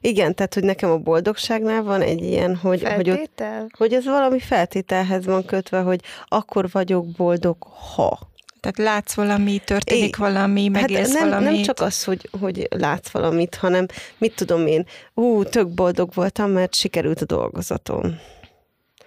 Igen, 0.00 0.34
tehát, 0.34 0.54
hogy 0.54 0.64
nekem 0.64 0.90
a 0.90 0.96
boldogságnál 0.96 1.82
van 1.82 2.00
egy 2.00 2.22
ilyen, 2.22 2.56
hogy, 2.56 2.82
hogy, 2.94 3.10
ott, 3.10 3.42
hogy 3.78 3.92
ez 3.92 4.04
valami 4.04 4.38
feltételhez 4.38 5.24
van 5.24 5.44
kötve, 5.44 5.80
hogy 5.80 6.00
akkor 6.28 6.70
vagyok 6.70 7.06
boldog, 7.06 7.56
ha. 7.94 8.18
Tehát 8.60 8.92
látsz 8.92 9.14
valami, 9.14 9.58
történik 9.64 10.16
é, 10.16 10.18
valami, 10.18 10.62
hát 10.62 10.70
megélsz 10.70 11.12
hát 11.12 11.20
nem, 11.20 11.28
valamit. 11.28 11.50
Nem 11.50 11.62
csak 11.62 11.80
az, 11.80 12.04
hogy, 12.04 12.28
hogy 12.40 12.66
látsz 12.70 13.08
valamit, 13.08 13.54
hanem 13.54 13.86
mit 14.18 14.34
tudom 14.34 14.66
én, 14.66 14.86
ú, 15.14 15.44
tök 15.44 15.68
boldog 15.68 16.10
voltam, 16.14 16.50
mert 16.50 16.74
sikerült 16.74 17.20
a 17.20 17.24
dolgozatom. 17.24 18.18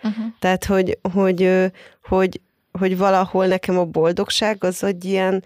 Uh-huh. 0.04 0.26
Tehát, 0.40 0.66
hogy, 0.66 0.98
hogy, 1.14 1.72
hogy, 2.04 2.42
hogy 2.72 2.98
valahol 2.98 3.48
nekem 3.48 3.78
a 3.78 3.86
boldogság 3.86 4.64
az 4.64 4.84
egy 4.84 5.06
ilyen, 5.06 5.44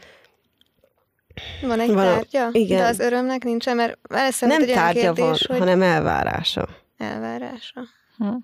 van 1.61 1.79
egy 1.79 1.91
Val- 1.93 2.29
tárgya? 2.29 2.59
Igen. 2.59 2.77
De 2.77 2.87
az 2.87 2.99
örömnek 2.99 3.43
nincsen, 3.43 3.75
mert 3.75 3.97
Nem 4.39 4.61
egy 4.61 4.71
tárgya 4.73 5.01
kérdés, 5.01 5.45
van, 5.45 5.57
hogy... 5.57 5.57
hanem 5.57 5.81
elvárása. 5.81 6.67
Elvárása. 6.97 7.81
Hm. 8.17 8.35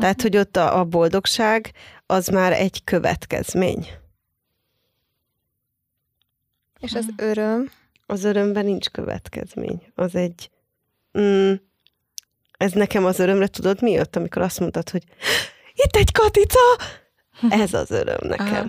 Tehát, 0.00 0.22
hogy 0.22 0.36
ott 0.36 0.56
a, 0.56 0.78
a 0.78 0.84
boldogság 0.84 1.72
az 2.06 2.26
már 2.26 2.52
egy 2.52 2.84
következmény. 2.84 3.88
És 6.78 6.92
az 6.92 7.06
öröm? 7.16 7.70
Az 8.06 8.24
örömben 8.24 8.64
nincs 8.64 8.88
következmény. 8.88 9.92
Az 9.94 10.14
egy... 10.14 10.50
Mm, 11.18 11.52
ez 12.58 12.72
nekem 12.72 13.04
az 13.04 13.18
örömre, 13.18 13.46
tudod 13.46 13.82
mi 13.82 13.90
jött, 13.90 14.16
amikor 14.16 14.42
azt 14.42 14.60
mondtad, 14.60 14.90
hogy 14.90 15.02
itt 15.74 15.96
egy 15.96 16.12
katica! 16.12 16.60
Ez 17.48 17.74
az 17.74 17.90
öröm 17.90 18.18
nekem. 18.20 18.46
Aha. 18.46 18.66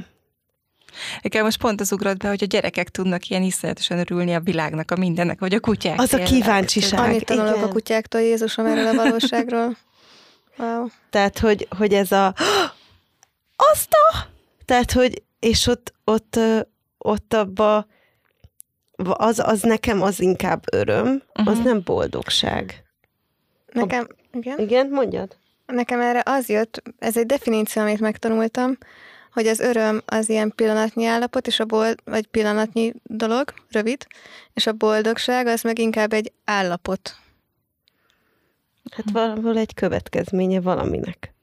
Nekem 1.22 1.44
most 1.44 1.58
pont 1.58 1.82
az 1.82 1.92
ugrott 1.92 2.18
be, 2.18 2.28
hogy 2.28 2.44
a 2.44 2.46
gyerekek 2.46 2.90
tudnak 2.90 3.28
ilyen 3.28 3.44
iszonyatosan 3.44 3.98
örülni 3.98 4.36
a 4.36 4.40
világnak, 4.40 4.92
a 4.92 4.96
mindennek, 4.96 5.40
vagy 5.40 5.54
a 5.54 5.60
kutyák. 5.60 6.00
Az 6.00 6.10
tényleg. 6.10 6.28
a 6.28 6.32
kíváncsiság. 6.32 7.00
Annyit 7.00 7.26
tanulok 7.26 7.56
igen. 7.56 7.68
a 7.68 7.72
kutyáktól, 7.72 8.22
Jézusom, 8.22 8.66
erről 8.66 8.88
a 8.88 8.94
valóságról. 8.94 9.78
Wow. 10.58 10.88
Tehát, 11.10 11.40
hogy, 11.40 11.68
hogy 11.78 11.94
ez 11.94 12.12
a 12.12 12.34
azt 13.72 13.90
a... 13.92 14.18
Tehát, 14.66 14.92
hogy 14.92 15.24
és 15.40 15.68
ott, 15.68 15.94
ott, 16.04 16.40
ott 16.98 17.34
abba 17.34 17.86
az, 19.04 19.40
az 19.40 19.62
nekem 19.62 20.02
az 20.02 20.20
inkább 20.20 20.64
öröm, 20.72 21.22
uh-huh. 21.40 21.48
az 21.48 21.60
nem 21.64 21.82
boldogság. 21.84 22.84
Nekem, 23.72 24.08
igen? 24.34 24.60
Igen, 24.60 24.90
mondjad. 24.90 25.38
Nekem 25.66 26.02
erre 26.02 26.22
az 26.26 26.50
jött, 26.50 26.82
ez 27.00 27.18
egy 27.18 27.26
definíció, 27.26 27.82
amit 27.82 28.00
megtanultam, 28.00 28.78
hogy 29.34 29.48
az 29.48 29.60
öröm 29.60 30.02
az 30.06 30.30
ilyen 30.30 30.54
pillanatnyi 30.56 31.06
állapot, 31.06 31.48
és 31.48 31.60
a 31.60 31.66
bold, 31.66 32.00
vagy 32.06 32.28
pillanatnyi 32.28 32.94
dolog, 33.04 33.54
rövid, 33.70 34.08
és 34.54 34.68
a 34.68 34.74
boldogság 34.74 35.48
az 35.48 35.62
meg 35.62 35.80
inkább 35.80 36.14
egy 36.14 36.32
állapot. 36.46 37.16
Hát 38.92 39.10
valahol 39.12 39.58
egy 39.58 39.74
következménye 39.74 40.62
valaminek. 40.62 41.34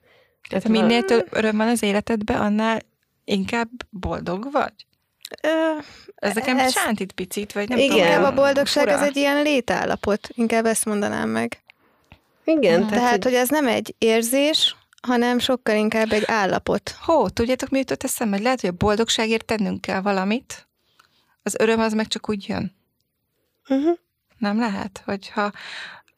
Tehát 0.49 0.65
ha 0.65 0.71
minél 0.71 1.03
több 1.03 1.27
öröm 1.31 1.57
van 1.57 1.69
az 1.69 1.83
életedben, 1.83 2.41
annál 2.41 2.81
inkább 3.25 3.69
boldog 3.91 4.49
vagy? 4.53 4.73
Ö, 5.43 5.49
ez 6.15 6.35
nekem 6.35 6.59
ez, 6.59 6.73
sántít 6.73 7.13
picit, 7.13 7.53
vagy 7.53 7.69
nem 7.69 7.79
igen, 7.79 7.91
tudom. 7.91 8.07
Inkább 8.07 8.25
a 8.25 8.35
boldogság 8.35 8.85
fura. 8.85 8.97
az 8.97 9.03
egy 9.03 9.17
ilyen 9.17 9.43
létállapot, 9.43 10.29
inkább 10.35 10.67
ezt 10.67 10.85
mondanám 10.85 11.29
meg. 11.29 11.63
Igen. 12.45 12.87
Tehát, 12.87 12.89
tehát 12.89 13.13
hogy... 13.13 13.25
hogy 13.25 13.35
ez 13.35 13.49
nem 13.49 13.67
egy 13.67 13.95
érzés, 13.99 14.77
hanem 15.01 15.39
sokkal 15.39 15.77
inkább 15.77 16.13
egy 16.13 16.25
állapot. 16.27 16.97
Hó, 17.01 17.29
tudjátok, 17.29 17.69
mi 17.69 17.79
jutott 17.79 18.03
eszembe? 18.03 18.35
Hogy 18.35 18.45
lehet, 18.45 18.61
hogy 18.61 18.71
a 18.71 18.77
boldogságért 18.79 19.45
tennünk 19.45 19.81
kell 19.81 20.01
valamit, 20.01 20.69
az 21.43 21.55
öröm 21.59 21.81
az 21.81 21.93
meg 21.93 22.07
csak 22.07 22.29
úgy 22.29 22.49
jön. 22.49 22.75
Uh-huh. 23.69 23.99
Nem 24.39 24.59
lehet, 24.59 25.03
hogyha 25.05 25.53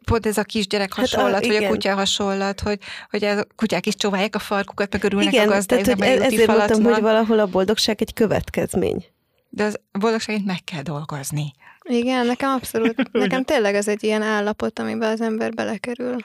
pont 0.04 0.26
ez 0.26 0.38
a 0.38 0.42
kisgyerek 0.42 0.92
hasonlat, 0.92 1.32
hát, 1.34 1.44
a, 1.44 1.46
vagy 1.46 1.64
a 1.64 1.68
kutya 1.68 1.94
hasonlat, 1.94 2.60
hogy, 2.60 2.78
hogy 3.10 3.24
a 3.24 3.44
kutyák 3.56 3.86
is 3.86 3.94
csóválják 3.94 4.34
a 4.34 4.38
farkukat, 4.38 4.92
meg 4.92 5.04
örülnek 5.04 5.32
igen, 5.32 5.48
a 5.48 5.52
gazdájuknak, 5.52 5.98
tehát, 5.98 6.14
hogy 6.14 6.32
ezért 6.32 6.46
mondtam, 6.46 6.82
hogy 6.82 7.00
valahol 7.00 7.38
a 7.38 7.46
boldogság 7.46 8.00
egy 8.00 8.12
következmény. 8.12 9.04
De 9.48 9.64
az 9.64 9.80
a 9.92 9.98
boldogságét 9.98 10.44
meg 10.44 10.64
kell 10.64 10.82
dolgozni. 10.82 11.52
Igen, 11.82 12.26
nekem 12.26 12.50
abszolút, 12.50 13.10
nekem 13.12 13.44
tényleg 13.44 13.74
ez 13.74 13.88
egy 13.88 14.04
ilyen 14.04 14.22
állapot, 14.22 14.78
amiben 14.78 15.10
az 15.10 15.20
ember 15.20 15.52
belekerül. 15.52 16.16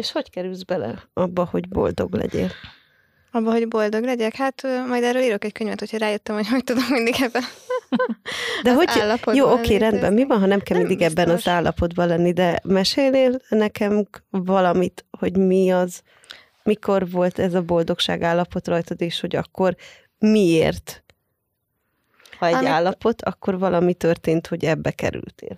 És 0.00 0.12
hogy 0.12 0.30
kerülsz 0.30 0.62
bele 0.62 1.08
abba, 1.12 1.44
hogy 1.44 1.68
boldog 1.68 2.14
legyél? 2.14 2.50
Abba, 3.30 3.50
hogy 3.50 3.68
boldog 3.68 4.04
legyek? 4.04 4.34
Hát 4.34 4.62
majd 4.88 5.02
erről 5.02 5.22
írok 5.22 5.44
egy 5.44 5.52
könyvet, 5.52 5.78
hogyha 5.78 5.98
rájöttem, 5.98 6.34
hogy 6.34 6.48
hogy 6.48 6.64
tudom 6.64 6.84
mindig 6.88 7.14
ebben 7.20 7.42
De 8.62 8.74
hogy, 8.74 8.88
jó, 9.36 9.52
oké, 9.52 9.76
rendben, 9.76 10.12
mi 10.12 10.24
van, 10.24 10.40
ha 10.40 10.46
nem 10.46 10.60
kell 10.60 10.76
nem 10.78 10.86
mindig 10.86 11.06
biztos. 11.06 11.24
ebben 11.24 11.34
az 11.34 11.48
állapotban 11.48 12.06
lenni, 12.06 12.32
de 12.32 12.60
mesélnél 12.64 13.40
nekem 13.48 14.06
valamit, 14.30 15.04
hogy 15.18 15.36
mi 15.36 15.70
az, 15.70 16.02
mikor 16.62 17.10
volt 17.10 17.38
ez 17.38 17.54
a 17.54 17.62
boldogság 17.62 18.22
állapot 18.22 18.68
rajtad, 18.68 19.00
és 19.00 19.20
hogy 19.20 19.36
akkor 19.36 19.76
miért? 20.18 21.04
Ha 22.38 22.46
egy 22.46 22.54
Amik... 22.54 22.68
állapot, 22.68 23.22
akkor 23.22 23.58
valami 23.58 23.94
történt, 23.94 24.46
hogy 24.46 24.64
ebbe 24.64 24.90
kerültél. 24.90 25.56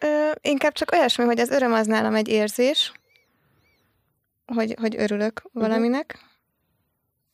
Ö, 0.00 0.30
inkább 0.40 0.72
csak 0.72 0.92
olyasmi, 0.92 1.24
hogy 1.24 1.40
az 1.40 1.50
öröm 1.50 1.72
az 1.72 1.86
nálam 1.86 2.14
egy 2.14 2.28
érzés, 2.28 2.92
hogy, 4.54 4.74
hogy 4.80 4.96
örülök 4.98 5.40
uh-huh. 5.44 5.62
valaminek, 5.62 6.18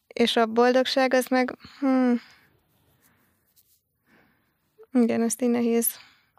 és 0.07 0.37
a 0.37 0.47
boldogság 0.47 1.15
az 1.15 1.27
meg, 1.27 1.57
hmm, 1.79 2.21
igen, 4.93 5.23
ezt 5.23 5.43
így 5.43 5.51
nehéz. 5.51 5.89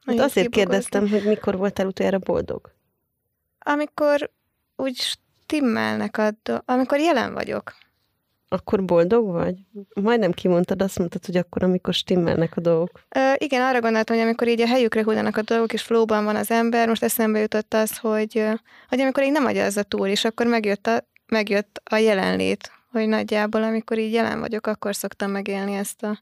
Hát 0.05 0.19
azért 0.19 0.49
kérdeztem, 0.49 1.09
hogy 1.09 1.23
mikor 1.23 1.57
voltál 1.57 1.87
utoljára 1.87 2.19
boldog? 2.19 2.71
Amikor 3.59 4.31
úgy 4.75 4.95
stimmelnek 4.95 6.17
a 6.17 6.31
do- 6.43 6.63
amikor 6.65 6.99
jelen 6.99 7.33
vagyok. 7.33 7.75
Akkor 8.49 8.85
boldog 8.85 9.31
vagy? 9.31 9.55
Majdnem 10.01 10.31
kimondtad, 10.31 10.81
azt 10.81 10.97
mondtad, 10.97 11.25
hogy 11.25 11.37
akkor, 11.37 11.63
amikor 11.63 11.93
stimmelnek 11.93 12.57
a 12.57 12.61
dolgok. 12.61 13.01
Ö, 13.09 13.33
igen, 13.37 13.61
arra 13.61 13.81
gondoltam, 13.81 14.15
hogy 14.15 14.25
amikor 14.25 14.47
így 14.47 14.61
a 14.61 14.67
helyükre 14.67 15.03
hullanak 15.03 15.37
a 15.37 15.41
dolgok, 15.41 15.73
és 15.73 15.81
flóban 15.81 16.23
van 16.23 16.35
az 16.35 16.51
ember, 16.51 16.87
most 16.87 17.03
eszembe 17.03 17.39
jutott 17.39 17.73
az, 17.73 17.97
hogy, 17.97 18.43
hogy 18.89 18.99
amikor 18.99 19.23
így 19.23 19.31
nem 19.31 19.45
a 19.75 19.83
túl, 19.83 20.07
és 20.07 20.25
akkor 20.25 20.45
megjött 20.45 20.87
a, 20.87 21.07
megjött 21.27 21.81
a 21.83 21.95
jelenlét, 21.95 22.71
hogy 22.91 23.07
nagyjából, 23.07 23.63
amikor 23.63 23.97
így 23.97 24.13
jelen 24.13 24.39
vagyok, 24.39 24.67
akkor 24.67 24.95
szoktam 24.95 25.31
megélni 25.31 25.75
ezt 25.75 26.03
a, 26.03 26.19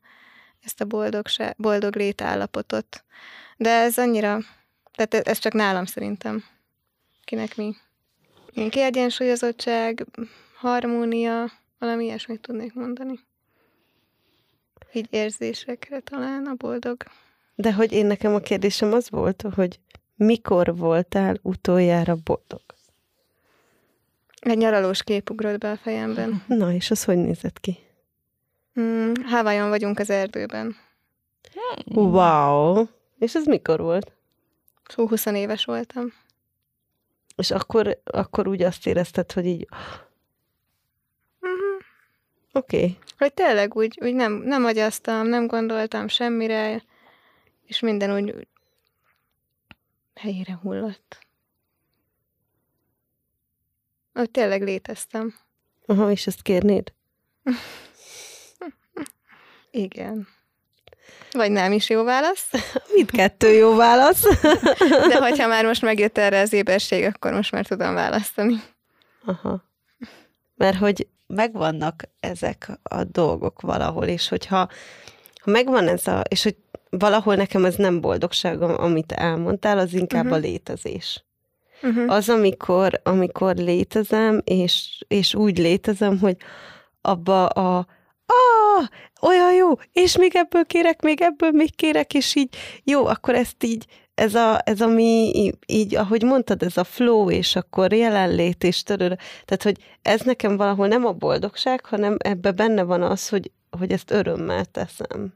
ezt 0.64 0.82
a 0.82 0.86
boldogság, 0.86 1.56
boldog 1.58 1.96
létállapotot. 1.96 3.04
De 3.58 3.70
ez 3.70 3.98
annyira, 3.98 4.40
tehát 4.94 5.28
ez 5.28 5.38
csak 5.38 5.54
nálam 5.54 5.86
szerintem. 5.86 6.44
Kinek 7.24 7.56
mi? 7.56 7.76
Kiegyensúlyozottság, 8.70 10.06
harmónia, 10.58 11.52
valami 11.86 12.04
ilyesmit 12.04 12.42
tudnék 12.42 12.74
mondani. 12.74 13.20
Így 14.94 15.08
érzésekre 15.10 16.00
talán 16.00 16.46
a 16.46 16.54
boldog. 16.54 17.04
De 17.56 17.74
hogy 17.74 17.92
én 17.92 18.06
nekem 18.06 18.34
a 18.34 18.40
kérdésem 18.40 18.94
az 18.94 19.10
volt, 19.10 19.44
hogy 19.56 19.80
mikor 20.16 20.78
voltál 20.78 21.40
utoljára 21.42 22.16
boldog? 22.24 22.62
Egy 24.40 24.58
nyaralós 24.58 25.04
kép 25.04 25.30
ugrott 25.30 25.58
be 25.58 25.72
a 25.72 25.78
fejemben. 25.78 26.44
Na, 26.48 26.74
és 26.74 26.92
az 26.92 27.04
hogy 27.04 27.18
nézett 27.18 27.60
ki? 27.60 27.78
Mm, 28.80 29.12
Hávályon 29.26 29.70
vagyunk 29.70 30.00
az 30.00 30.10
erdőben. 30.10 30.76
Wow! 31.86 32.86
És 33.20 33.36
ez 33.36 33.46
mikor 33.46 33.80
volt? 33.80 34.12
Hú, 34.96 35.08
20 35.08 35.26
éves 35.26 35.66
voltam. 35.66 36.14
És 37.36 37.52
akkor, 37.52 38.02
akkor 38.04 38.48
úgy 38.48 38.62
azt 38.62 38.88
érezted, 38.88 39.32
hogy 39.32 39.46
így. 39.46 39.68
Oké. 42.56 42.78
Okay. 42.78 42.98
Hogy 43.18 43.34
tényleg 43.34 43.76
úgy, 43.76 43.98
úgy 44.02 44.14
nem, 44.14 44.34
nem 44.34 44.66
agyaztam, 44.66 45.28
nem 45.28 45.48
gondoltam 45.48 46.08
semmire, 46.08 46.84
és 47.66 47.80
minden 47.80 48.14
úgy 48.16 48.32
úgy 48.32 48.48
helyére 50.16 50.60
hullott. 50.62 51.20
Hogy 54.14 54.32
tényleg 54.32 54.62
léteztem. 54.62 55.36
Aha, 55.86 56.12
és 56.12 56.28
ezt 56.28 56.42
kérnéd? 56.42 56.94
Igen. 59.72 60.28
Vagy 61.32 61.52
nem 61.52 61.72
is 61.72 61.90
jó 61.90 62.04
válasz. 62.04 62.52
Mindkettő 62.96 63.54
jó 63.54 63.76
válasz. 63.76 64.24
De 65.10 65.18
hogyha 65.18 65.48
már 65.48 65.66
most 65.66 65.82
megjött 65.82 66.18
erre 66.18 66.40
az 66.40 66.54
éberség, 66.54 67.04
akkor 67.04 67.34
most 67.34 67.52
már 67.52 67.66
tudom 67.66 67.94
választani. 67.94 68.64
Aha. 69.26 69.64
Mert 70.56 70.78
hogy 70.78 71.08
megvannak 71.28 72.04
ezek 72.20 72.80
a 72.84 73.04
dolgok 73.04 73.62
valahol, 73.62 74.06
és 74.06 74.28
hogyha 74.28 74.70
ha 75.42 75.52
megvan 75.52 75.88
ez 75.88 76.08
a, 76.08 76.22
és 76.30 76.44
hogy 76.44 76.56
valahol 76.90 77.36
nekem 77.36 77.66
ez 77.66 77.76
nem 77.76 78.02
boldogság, 78.02 78.62
amit 78.62 79.12
elmondtál, 79.12 79.78
az 79.78 79.94
inkább 79.94 80.24
uh-huh. 80.24 80.38
a 80.38 80.42
létezés. 80.42 81.26
Uh-huh. 81.82 82.12
Az, 82.12 82.30
amikor, 82.30 83.02
amikor 83.04 83.56
létezem, 83.56 84.42
és, 84.44 85.04
és 85.08 85.36
úgy 85.36 85.58
létezem, 85.58 86.20
hogy 86.20 86.38
abba 87.02 87.46
a 87.46 87.88
ah, 88.26 88.86
olyan 89.22 89.54
jó, 89.54 89.72
és 89.92 90.18
még 90.18 90.36
ebből 90.36 90.66
kérek, 90.66 91.02
még 91.02 91.22
ebből 91.22 91.52
még 91.52 91.76
kérek, 91.76 92.14
és 92.14 92.36
így 92.36 92.56
jó, 92.84 93.06
akkor 93.06 93.36
ezt 93.36 93.64
így, 93.64 93.86
ez, 94.16 94.36
a, 94.36 94.60
ez 94.64 94.82
ami 94.82 95.32
így, 95.66 95.96
ahogy 95.96 96.24
mondtad, 96.24 96.64
ez 96.64 96.78
a 96.78 96.84
flow, 96.84 97.30
és 97.32 97.56
akkor 97.56 97.94
jelenlét, 97.94 98.64
és 98.64 98.84
törő, 98.84 99.18
tehát, 99.46 99.64
hogy 99.64 99.78
ez 100.02 100.22
nekem 100.22 100.58
valahol 100.58 100.88
nem 100.88 101.06
a 101.06 101.12
boldogság, 101.12 101.86
hanem 101.86 102.16
ebbe 102.20 102.52
benne 102.52 102.84
van 102.84 103.02
az, 103.02 103.30
hogy, 103.30 103.52
hogy 103.70 103.92
ezt 103.92 104.12
örömmel 104.12 104.66
teszem. 104.66 105.34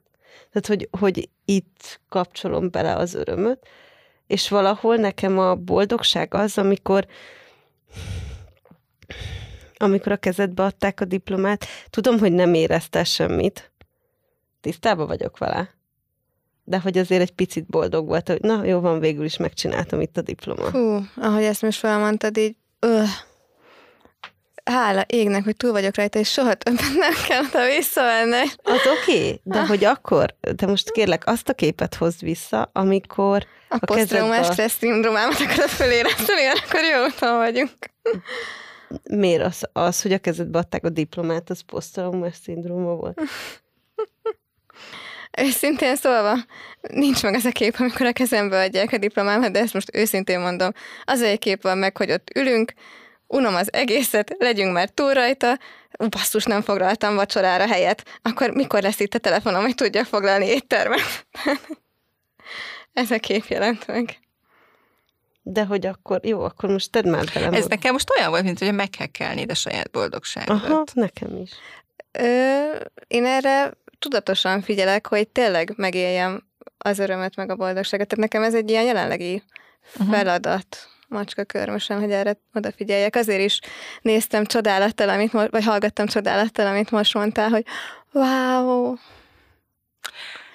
Tehát, 0.52 0.68
hogy, 0.68 0.90
hogy 1.00 1.30
itt 1.46 2.00
kapcsolom 2.10 2.70
bele 2.70 2.96
az 2.96 3.14
örömöt, 3.14 3.68
és 4.28 4.50
valahol 4.50 4.96
nekem 4.96 5.40
a 5.40 5.56
boldogság 5.56 6.34
az, 6.34 6.58
amikor 6.58 7.08
amikor 9.82 10.12
a 10.12 10.18
kezedbe 10.18 10.64
adták 10.64 11.02
a 11.02 11.06
diplomát, 11.06 11.66
tudom, 11.90 12.20
hogy 12.20 12.32
nem 12.32 12.54
érezte 12.54 13.04
semmit. 13.04 13.72
Tisztában 14.62 15.08
vagyok 15.08 15.38
vele. 15.38 15.79
De 16.70 16.80
hogy 16.80 16.98
azért 16.98 17.22
egy 17.22 17.32
picit 17.32 17.66
boldog 17.66 18.08
volt, 18.08 18.28
hogy 18.28 18.42
na, 18.42 18.66
jó 18.66 18.80
van, 18.80 19.00
végül 19.00 19.26
is 19.26 19.38
megcsináltam 19.38 20.02
itt 20.02 20.18
a 20.18 20.22
diploma. 20.22 20.70
Hú, 20.70 21.00
ahogy 21.16 21.44
ezt 21.44 21.62
most 21.62 21.80
felmondtad, 21.80 22.38
így 22.38 22.56
öh, 22.80 23.08
hála 24.64 25.04
égnek, 25.08 25.44
hogy 25.44 25.56
túl 25.56 25.72
vagyok 25.72 25.96
rajta, 25.96 26.20
és 26.20 26.32
soha 26.32 26.54
többet 26.54 26.94
nem 26.96 27.14
kell 27.28 27.44
oda 27.44 27.76
visszamenni. 27.76 28.48
Az 28.64 28.80
oké, 29.02 29.18
okay, 29.18 29.42
de 29.44 29.66
hogy 29.66 29.84
akkor, 29.84 30.36
de 30.56 30.67
most 30.67 30.91
kérlek, 30.91 31.28
azt 31.28 31.50
a 31.50 31.54
képet 31.54 31.96
hozd 31.96 32.22
vissza, 32.22 32.70
amikor 32.74 33.46
a, 33.70 33.78
a 33.80 33.86
posztraumás 33.86 34.46
stressz 34.46 34.78
szindrómámat 34.78 35.39
akarod 35.39 35.70
fölérezteni, 35.70 36.46
akkor 36.46 36.82
jó 36.93 37.06
úton 37.06 37.38
vagyunk. 37.38 37.72
Miért 39.04 39.43
az, 39.43 39.70
az, 39.74 40.02
hogy 40.02 40.13
a 40.13 40.17
kezedbe 40.17 40.58
adták 40.58 40.84
a 40.84 40.89
diplomát, 40.89 41.50
az 41.50 41.62
posztraumás 41.62 42.36
szindróma 42.43 42.93
volt? 42.93 43.22
Őszintén 45.41 45.95
szólva, 45.95 46.36
nincs 46.82 47.23
meg 47.23 47.34
ez 47.34 47.45
a 47.45 47.52
kép, 47.52 47.75
amikor 47.78 48.06
a 48.06 48.12
kezembe 48.12 48.63
adják 48.63 48.91
a 48.91 48.97
diplomámat, 48.97 49.52
de 49.52 49.60
ezt 49.60 49.73
most 49.73 49.95
őszintén 49.95 50.39
mondom. 50.39 50.71
Az 51.04 51.21
egy 51.21 51.39
kép 51.39 51.62
van 51.62 51.78
meg, 51.78 51.97
hogy 51.97 52.12
ott 52.12 52.30
ülünk, 52.36 52.73
unom 53.28 53.56
az 53.56 53.73
egészet, 53.73 54.36
legyünk 54.38 54.73
már 54.73 54.89
túl 54.89 55.13
rajta, 55.13 55.58
Ú, 55.97 56.08
basszus, 56.08 56.43
nem 56.43 56.62
foglaltam 56.62 57.15
vacsorára 57.15 57.67
helyet, 57.67 58.19
akkor 58.21 58.49
mikor 58.49 58.82
lesz 58.82 58.99
itt 58.99 59.13
a 59.13 59.19
telefonom, 59.19 59.62
hogy 59.62 59.75
tudjak 59.75 60.06
foglalni 60.06 60.45
éttermet? 60.45 61.28
ez 62.93 63.12
a 63.12 63.19
kép 63.19 63.45
jelent 63.45 63.88
meg. 63.88 64.19
De 65.41 65.65
hogy 65.65 65.86
akkor, 65.86 66.25
jó, 66.25 66.43
akkor 66.43 66.69
most 66.69 66.91
tedd 66.91 67.08
már 67.08 67.25
bele. 67.34 67.58
Ez 67.58 67.65
nekem 67.65 67.91
most 67.91 68.10
olyan 68.17 68.30
volt, 68.30 68.43
mint 68.43 68.60
hogy 68.60 68.73
meg 68.73 68.89
kell 68.89 69.08
kelni 69.08 69.45
a 69.47 69.54
saját 69.54 69.91
boldogságodat. 69.91 70.63
Aha, 70.63 70.84
nekem 70.93 71.38
is. 71.38 71.52
Ö, 72.12 72.75
én 73.08 73.25
erre 73.25 73.73
tudatosan 74.00 74.62
figyelek, 74.62 75.08
hogy 75.08 75.28
tényleg 75.28 75.74
megéljem 75.76 76.48
az 76.78 77.00
örömet, 77.00 77.36
meg 77.36 77.50
a 77.50 77.56
boldogságot. 77.56 78.08
Tehát 78.08 78.32
nekem 78.32 78.44
ez 78.44 78.54
egy 78.54 78.70
ilyen 78.70 78.84
jelenlegi 78.84 79.44
uh-huh. 79.96 80.16
feladat 80.16 80.78
macska 81.08 81.44
körmösen, 81.44 82.00
hogy 82.00 82.12
erre 82.12 82.38
odafigyeljek. 82.54 83.16
Azért 83.16 83.42
is 83.42 83.60
néztem 84.02 84.46
csodálattal, 84.46 85.10
amit, 85.10 85.32
vagy 85.32 85.64
hallgattam 85.64 86.06
csodálattal, 86.06 86.68
amit 86.68 86.92
most 86.92 87.14
mondtál, 87.14 87.50
hogy 87.50 87.66
wow, 88.12 88.96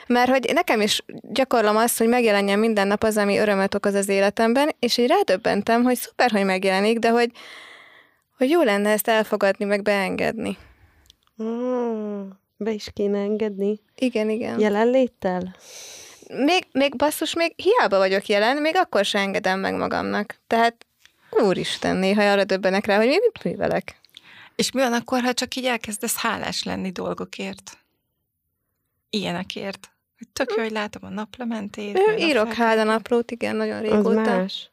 mert 0.06 0.30
hogy 0.30 0.50
nekem 0.54 0.80
is 0.80 1.04
gyakorlom 1.22 1.76
azt, 1.76 1.98
hogy 1.98 2.08
megjelenjen 2.08 2.58
minden 2.58 2.86
nap 2.86 3.02
az, 3.02 3.16
ami 3.16 3.38
örömet 3.38 3.74
okoz 3.74 3.94
az 3.94 4.08
életemben, 4.08 4.70
és 4.78 4.96
így 4.96 5.08
rádöbbentem, 5.08 5.82
hogy 5.82 5.96
szuper, 5.96 6.30
hogy 6.30 6.44
megjelenik, 6.44 6.98
de 6.98 7.10
hogy, 7.10 7.30
hogy 8.36 8.50
jó 8.50 8.62
lenne 8.62 8.90
ezt 8.90 9.08
elfogadni, 9.08 9.64
meg 9.64 9.82
beengedni. 9.82 10.58
Oh, 11.36 12.26
be 12.64 12.70
is 12.70 12.88
kéne 12.92 13.18
engedni. 13.18 13.80
Igen, 13.94 14.30
igen. 14.30 14.60
Jelenléttel? 14.60 15.56
Még, 16.28 16.66
még 16.72 16.96
basszus, 16.96 17.34
még 17.34 17.54
hiába 17.56 17.98
vagyok 17.98 18.26
jelen, 18.26 18.56
még 18.56 18.76
akkor 18.76 19.04
sem 19.04 19.22
engedem 19.22 19.60
meg 19.60 19.74
magamnak. 19.74 20.40
Tehát 20.46 20.86
úristen, 21.30 21.96
néha 21.96 22.22
arra 22.22 22.44
döbbenek 22.44 22.86
rá, 22.86 22.96
hogy 22.96 23.06
mi 23.06 23.18
mit 23.18 23.44
művelek. 23.44 24.00
És 24.56 24.72
mi 24.72 24.80
van 24.80 24.92
akkor, 24.92 25.22
ha 25.22 25.32
csak 25.32 25.54
így 25.54 25.64
elkezdesz 25.64 26.16
hálás 26.16 26.62
lenni 26.62 26.90
dolgokért? 26.90 27.78
Ilyenekért? 29.10 29.90
Hogy 30.18 30.28
tök 30.28 30.52
jó, 30.56 30.62
hogy 30.62 30.72
látom 30.72 31.04
a 31.04 31.08
naplementét. 31.08 31.98
Ő, 31.98 32.16
írok 32.16 32.52
hálanaplót, 32.52 33.30
igen, 33.30 33.56
nagyon 33.56 33.80
régóta. 33.80 34.20
Az 34.20 34.26
más. 34.26 34.70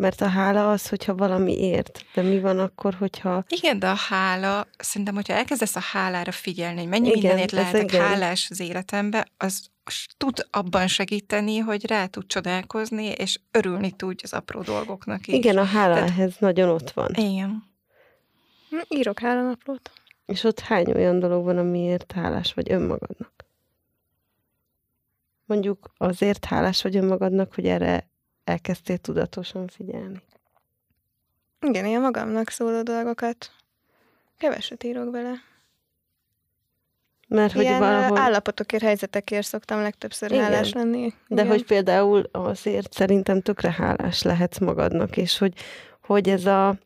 Mert 0.00 0.20
a 0.20 0.28
hála 0.28 0.70
az, 0.70 0.88
hogyha 0.88 1.14
valami 1.14 1.58
ért. 1.58 2.04
De 2.14 2.22
mi 2.22 2.40
van 2.40 2.58
akkor, 2.58 2.94
hogyha... 2.94 3.44
Igen, 3.48 3.78
de 3.78 3.88
a 3.88 3.94
hála, 3.94 4.66
szerintem, 4.78 5.14
hogyha 5.14 5.32
elkezdesz 5.32 5.76
a 5.76 5.80
hálára 5.80 6.32
figyelni, 6.32 6.78
hogy 6.80 6.88
mennyi 6.88 7.08
igen, 7.08 7.20
mindenért 7.20 7.50
lehetek 7.50 7.92
igen. 7.92 8.06
hálás 8.06 8.46
az 8.50 8.60
életembe, 8.60 9.26
az 9.36 9.70
tud 10.16 10.46
abban 10.50 10.86
segíteni, 10.86 11.58
hogy 11.58 11.86
rá 11.86 12.06
tud 12.06 12.26
csodálkozni, 12.26 13.06
és 13.06 13.40
örülni 13.50 13.90
tudj 13.90 14.24
az 14.24 14.32
apró 14.32 14.60
dolgoknak 14.60 15.26
is. 15.26 15.34
Igen, 15.34 15.58
a 15.58 15.64
hála 15.64 15.94
Tehát, 15.94 16.08
ehhez 16.08 16.36
nagyon 16.38 16.68
ott 16.68 16.90
van. 16.90 17.14
Igen. 17.14 17.64
Hm, 18.70 18.76
írok 18.88 19.18
hálanaplót. 19.18 19.90
És 20.26 20.44
ott 20.44 20.60
hány 20.60 20.92
olyan 20.94 21.18
dolog 21.18 21.44
van, 21.44 21.58
amiért 21.58 22.12
hálás 22.12 22.54
vagy 22.54 22.72
önmagadnak? 22.72 23.32
Mondjuk 25.44 25.90
azért 25.96 26.44
hálás 26.44 26.82
vagy 26.82 26.96
önmagadnak, 26.96 27.54
hogy 27.54 27.66
erre 27.66 28.08
elkezdtél 28.50 28.98
tudatosan 28.98 29.68
figyelni. 29.68 30.22
Igen, 31.60 31.84
én 31.84 32.00
magamnak 32.00 32.48
szóló 32.48 32.82
dolgokat 32.82 33.50
keveset 34.38 34.84
írok 34.84 35.10
bele. 35.10 35.32
Mert 37.28 37.52
hogy 37.52 37.62
Ilyen 37.62 37.78
valahol... 37.78 38.18
állapotokért, 38.18 38.82
helyzetekért 38.82 39.46
szoktam 39.46 39.80
legtöbbször 39.80 40.30
Igen. 40.30 40.44
hálás 40.44 40.72
lenni. 40.72 41.14
De 41.28 41.46
hogy 41.46 41.64
például 41.64 42.28
azért 42.32 42.92
szerintem 42.92 43.40
tökre 43.40 43.70
hálás 43.70 44.22
lehetsz 44.22 44.58
magadnak, 44.58 45.16
és 45.16 45.38
hogy, 45.38 45.54
hogy 46.02 46.28
ez 46.28 46.46
a 46.46 46.78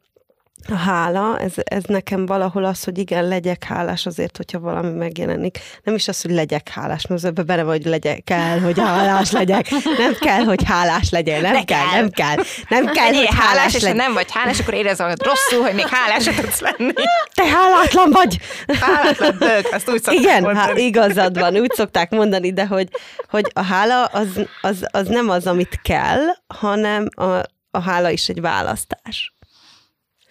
a 0.68 0.74
hála, 0.74 1.38
ez, 1.38 1.52
ez 1.64 1.82
nekem 1.84 2.26
valahol 2.26 2.64
az, 2.64 2.84
hogy 2.84 2.98
igen, 2.98 3.28
legyek 3.28 3.64
hálás 3.64 4.06
azért, 4.06 4.36
hogyha 4.36 4.58
valami 4.58 4.90
megjelenik. 4.90 5.58
Nem 5.82 5.94
is 5.94 6.08
az, 6.08 6.22
hogy 6.22 6.30
legyek 6.30 6.68
hálás, 6.68 7.06
mert 7.06 7.24
ebben 7.24 7.46
bele 7.46 7.62
vagy, 7.62 7.84
legyek, 7.84 8.24
kell, 8.24 8.58
hogy 8.60 8.78
hálás 8.78 9.30
legyek. 9.30 9.70
Nem 9.98 10.14
kell, 10.20 10.44
hogy 10.44 10.62
hálás 10.64 11.10
legyen. 11.10 11.40
Nem 11.40 11.52
ne 11.52 11.64
kell, 11.64 11.78
kell, 11.78 11.94
nem 11.94 12.10
kell. 12.10 12.36
Nem 12.68 12.86
kell, 12.86 13.12
hogy 13.12 13.26
hálás, 13.26 13.56
hálás 13.56 13.74
és 13.74 13.84
ha 13.84 13.92
nem 13.92 14.12
vagy 14.12 14.32
hálás, 14.32 14.60
akkor 14.60 14.74
érez 14.74 14.98
magad 14.98 15.22
rosszul, 15.22 15.62
hogy 15.62 15.74
még 15.74 15.86
hálás 15.86 16.24
tudsz 16.24 16.60
lenni. 16.60 16.92
Te 17.34 17.44
hálátlan 17.44 18.10
vagy! 18.10 18.38
Hálátlan 18.80 19.36
dög, 19.38 19.66
azt 19.72 19.90
úgy 19.90 20.02
Igen, 20.10 20.56
há, 20.56 20.72
igazad 20.74 21.38
van, 21.38 21.56
úgy 21.56 21.72
szokták 21.72 22.10
mondani, 22.10 22.52
de 22.52 22.66
hogy, 22.66 22.88
hogy 23.30 23.50
a 23.52 23.62
hála 23.62 24.04
az, 24.04 24.28
az, 24.60 24.86
az 24.90 25.08
nem 25.08 25.28
az, 25.28 25.46
amit 25.46 25.80
kell, 25.82 26.20
hanem 26.46 27.08
a, 27.14 27.24
a 27.70 27.80
hála 27.80 28.10
is 28.10 28.28
egy 28.28 28.40
választás. 28.40 29.34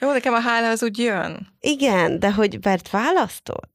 Jó, 0.04 0.12
nekem 0.12 0.34
a 0.34 0.40
hála 0.40 0.70
az 0.70 0.84
úgy 0.84 0.98
jön. 0.98 1.54
Igen, 1.60 2.20
de 2.20 2.32
hogy 2.32 2.58
mert 2.62 2.90
választod? 2.90 3.70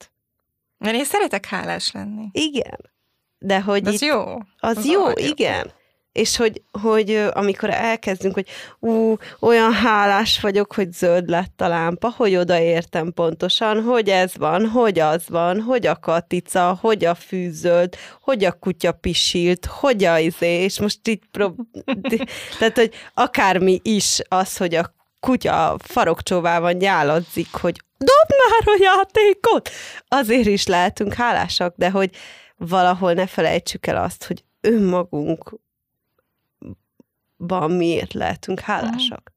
Mert 0.79 0.97
én 0.97 1.05
szeretek 1.05 1.47
hálás 1.47 1.93
lenni. 1.93 2.29
Igen. 2.33 2.91
De 3.39 3.61
hogy 3.61 3.87
Az 3.87 3.95
itt, 3.95 4.01
jó. 4.01 4.23
Az, 4.59 4.77
Az 4.77 4.87
jó, 4.87 5.11
igen. 5.15 5.71
És 6.13 6.37
hogy, 6.37 6.63
hogy 6.81 7.29
amikor 7.33 7.71
elkezdünk, 7.71 8.35
hogy 8.35 8.47
ú, 8.79 9.15
olyan 9.41 9.73
hálás 9.73 10.41
vagyok, 10.41 10.75
hogy 10.75 10.93
zöld 10.93 11.29
lett 11.29 11.61
a 11.61 11.69
lámpa, 11.69 12.13
hogy 12.17 12.37
odaértem 12.37 13.13
pontosan, 13.13 13.83
hogy 13.83 14.09
ez 14.09 14.37
van, 14.37 14.67
hogy 14.67 14.99
az 14.99 15.29
van, 15.29 15.61
hogy 15.61 15.87
a 15.87 15.99
katica, 15.99 16.79
hogy 16.81 17.05
a 17.05 17.15
fűzöld, 17.15 17.95
hogy 18.21 18.45
a 18.45 18.53
kutya 18.53 18.93
pisilt, 18.93 19.67
hogy 19.67 20.05
a 20.05 20.19
izé, 20.19 20.63
és 20.63 20.81
most 20.81 21.09
itt 21.09 21.23
prób... 21.31 21.57
Tehát, 22.59 22.77
hogy 22.77 22.95
akármi 23.15 23.81
is 23.83 24.21
az, 24.29 24.57
hogy 24.57 24.75
a 24.75 24.97
kutya 25.21 25.77
farokcsóvában 25.79 26.77
nyáladzik, 26.77 27.55
hogy 27.55 27.83
dob 27.99 28.29
már 28.29 28.63
a 28.77 28.79
játékot, 28.81 29.71
azért 30.09 30.47
is 30.47 30.67
lehetünk 30.67 31.15
hálásak, 31.15 31.75
de 31.77 31.91
hogy 31.91 32.11
valahol 32.57 33.13
ne 33.13 33.27
felejtsük 33.27 33.87
el 33.87 34.03
azt, 34.03 34.25
hogy 34.25 34.45
önmagunkban 34.61 35.61
miért 37.71 38.13
lehetünk 38.13 38.61
hálásak. 38.61 39.33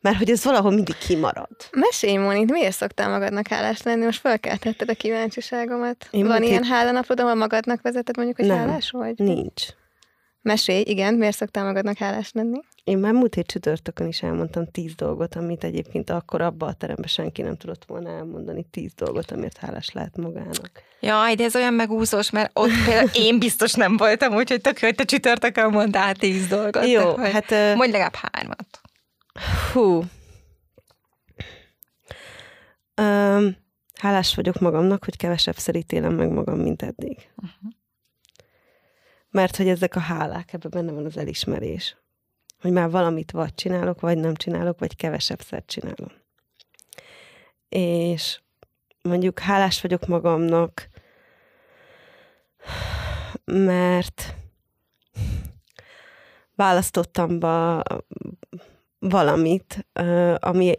Mert 0.00 0.16
hogy 0.16 0.30
ez 0.30 0.44
valahol 0.44 0.70
mindig 0.70 0.96
kimarad. 0.96 1.56
Mesélj, 1.70 2.16
Mónik, 2.16 2.50
miért 2.50 2.76
szoktál 2.76 3.08
magadnak 3.08 3.48
hálás 3.48 3.82
lenni? 3.82 4.04
Most 4.04 4.20
felkeltetted 4.20 4.88
a 4.88 4.94
kíváncsiságomat. 4.94 6.08
Én 6.10 6.26
Van 6.26 6.42
ilyen 6.42 6.64
hálanapod, 6.64 7.20
ahol 7.20 7.34
magadnak 7.34 7.82
vezeted 7.82 8.16
mondjuk, 8.16 8.38
hogy 8.38 8.46
Nem. 8.46 8.56
hálás 8.56 8.90
vagy? 8.90 9.18
Nincs. 9.18 9.62
Mesélj, 10.40 10.80
igen, 10.80 11.14
miért 11.14 11.36
szoktál 11.36 11.64
magadnak 11.64 11.96
hálás 11.96 12.30
lenni? 12.32 12.60
Én 12.84 12.98
már 12.98 13.12
múlt 13.12 13.34
hét 13.34 13.46
csütörtökön 13.46 14.06
is 14.06 14.22
elmondtam 14.22 14.66
tíz 14.70 14.94
dolgot, 14.94 15.34
amit 15.34 15.64
egyébként 15.64 16.10
akkor 16.10 16.40
abban 16.40 16.68
a 16.68 16.72
teremben 16.72 17.06
senki 17.08 17.42
nem 17.42 17.56
tudott 17.56 17.84
volna 17.84 18.10
elmondani. 18.10 18.66
Tíz 18.70 18.94
dolgot, 18.94 19.30
amiért 19.30 19.56
hálás 19.56 19.90
lehet 19.90 20.16
magának. 20.16 20.70
Jaj, 21.00 21.34
de 21.34 21.44
ez 21.44 21.56
olyan 21.56 21.74
megúszós, 21.74 22.30
mert 22.30 22.50
ott 22.54 22.70
például 22.84 23.08
én 23.14 23.38
biztos 23.38 23.72
nem 23.74 23.96
voltam, 23.96 24.34
úgyhogy 24.34 24.60
tök 24.60 24.80
jó, 24.80 24.86
hogy 24.88 24.96
te 24.96 25.04
csütörtökön 25.04 25.70
mondtál 25.70 26.14
tíz 26.14 26.46
dolgot. 26.46 26.86
Jó, 26.86 27.10
hogy- 27.16 27.30
hát... 27.32 27.50
ö, 27.50 27.74
Mondj 27.74 27.92
legalább 27.92 28.14
hármat. 28.14 28.80
Hú. 29.72 30.02
Um, 33.00 33.56
hálás 34.00 34.34
vagyok 34.34 34.58
magamnak, 34.58 35.04
hogy 35.04 35.16
kevesebb 35.16 35.56
ítélem 35.72 36.14
meg 36.14 36.30
magam, 36.30 36.58
mint 36.58 36.82
eddig. 36.82 37.16
Uh-huh. 37.36 37.72
Mert 39.30 39.56
hogy 39.56 39.68
ezek 39.68 39.96
a 39.96 40.00
hálák, 40.00 40.52
ebben 40.52 40.70
benne 40.70 40.92
van 40.92 41.04
az 41.04 41.16
elismerés. 41.16 41.96
Hogy 42.62 42.72
már 42.72 42.90
valamit 42.90 43.30
vagy 43.30 43.54
csinálok, 43.54 44.00
vagy 44.00 44.18
nem 44.18 44.34
csinálok, 44.34 44.78
vagy 44.78 44.96
kevesebbszer 44.96 45.62
csinálom. 45.66 46.12
És 47.68 48.40
mondjuk 49.02 49.38
hálás 49.38 49.80
vagyok 49.80 50.06
magamnak, 50.06 50.88
mert 53.44 54.34
választottam 56.54 57.38
be 57.38 57.82
valamit, 58.98 59.86
ami 60.38 60.78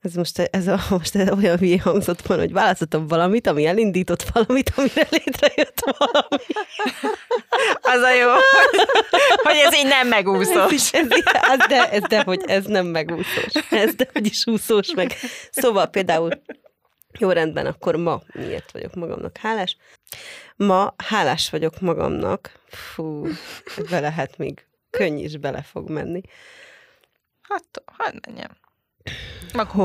ez 0.00 0.14
most, 0.14 0.38
ez 0.38 0.66
a, 0.66 0.78
most 0.90 1.16
ez 1.16 1.30
olyan 1.30 1.58
hülye 1.58 1.80
hangzott 1.80 2.20
van, 2.20 2.38
hogy 2.38 2.52
választottam 2.52 3.06
valamit, 3.06 3.46
ami 3.46 3.66
elindított 3.66 4.22
valamit, 4.22 4.72
amire 4.76 5.06
létrejött 5.10 5.80
valami. 5.98 6.44
Az 7.80 8.00
a 8.00 8.14
jó, 8.14 8.30
hogy 9.46 9.56
ez 9.64 9.74
így 9.74 9.86
nem 9.86 10.08
megúszós. 10.08 10.92
Ez, 10.92 11.10
ez, 11.10 11.24
ez, 11.32 11.66
de, 11.68 11.90
ez 11.90 12.02
de, 12.02 12.22
hogy 12.22 12.42
ez 12.46 12.64
nem 12.64 12.86
megúszós. 12.86 13.52
Ez 13.70 13.94
de, 13.94 14.08
hogy 14.12 14.26
is 14.26 14.46
úszós 14.46 14.94
meg. 14.94 15.14
Szóval 15.50 15.86
például, 15.86 16.42
jó 17.18 17.30
rendben, 17.30 17.66
akkor 17.66 17.96
ma 17.96 18.22
miért 18.32 18.70
vagyok 18.72 18.94
magamnak 18.94 19.36
hálás? 19.36 19.76
Ma 20.56 20.94
hálás 20.96 21.50
vagyok 21.50 21.80
magamnak. 21.80 22.60
Fú, 22.68 23.26
ebbe 23.76 24.00
lehet 24.00 24.38
még 24.38 24.66
könny 24.90 25.18
is 25.18 25.36
bele 25.36 25.62
fog 25.62 25.90
menni. 25.90 26.20
Hát, 27.40 27.82
hát 27.98 28.26
menjem. 28.26 28.50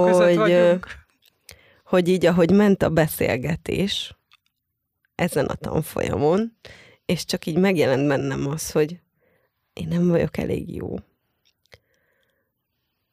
Között 0.05 0.35
Hogy, 0.35 0.95
hogy 1.83 2.07
így, 2.07 2.25
ahogy 2.25 2.51
ment 2.51 2.83
a 2.83 2.89
beszélgetés 2.89 4.15
ezen 5.15 5.45
a 5.45 5.55
tanfolyamon, 5.55 6.57
és 7.05 7.25
csak 7.25 7.45
így 7.45 7.57
megjelent 7.57 8.07
bennem 8.07 8.47
az, 8.47 8.71
hogy 8.71 8.99
én 9.73 9.87
nem 9.87 10.07
vagyok 10.07 10.37
elég 10.37 10.75
jó. 10.75 10.95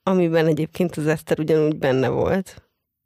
Amiben 0.02 0.46
egyébként 0.46 0.96
az 0.96 1.06
Eszter 1.06 1.38
ugyanúgy 1.38 1.76
benne 1.76 2.08
volt, 2.08 2.62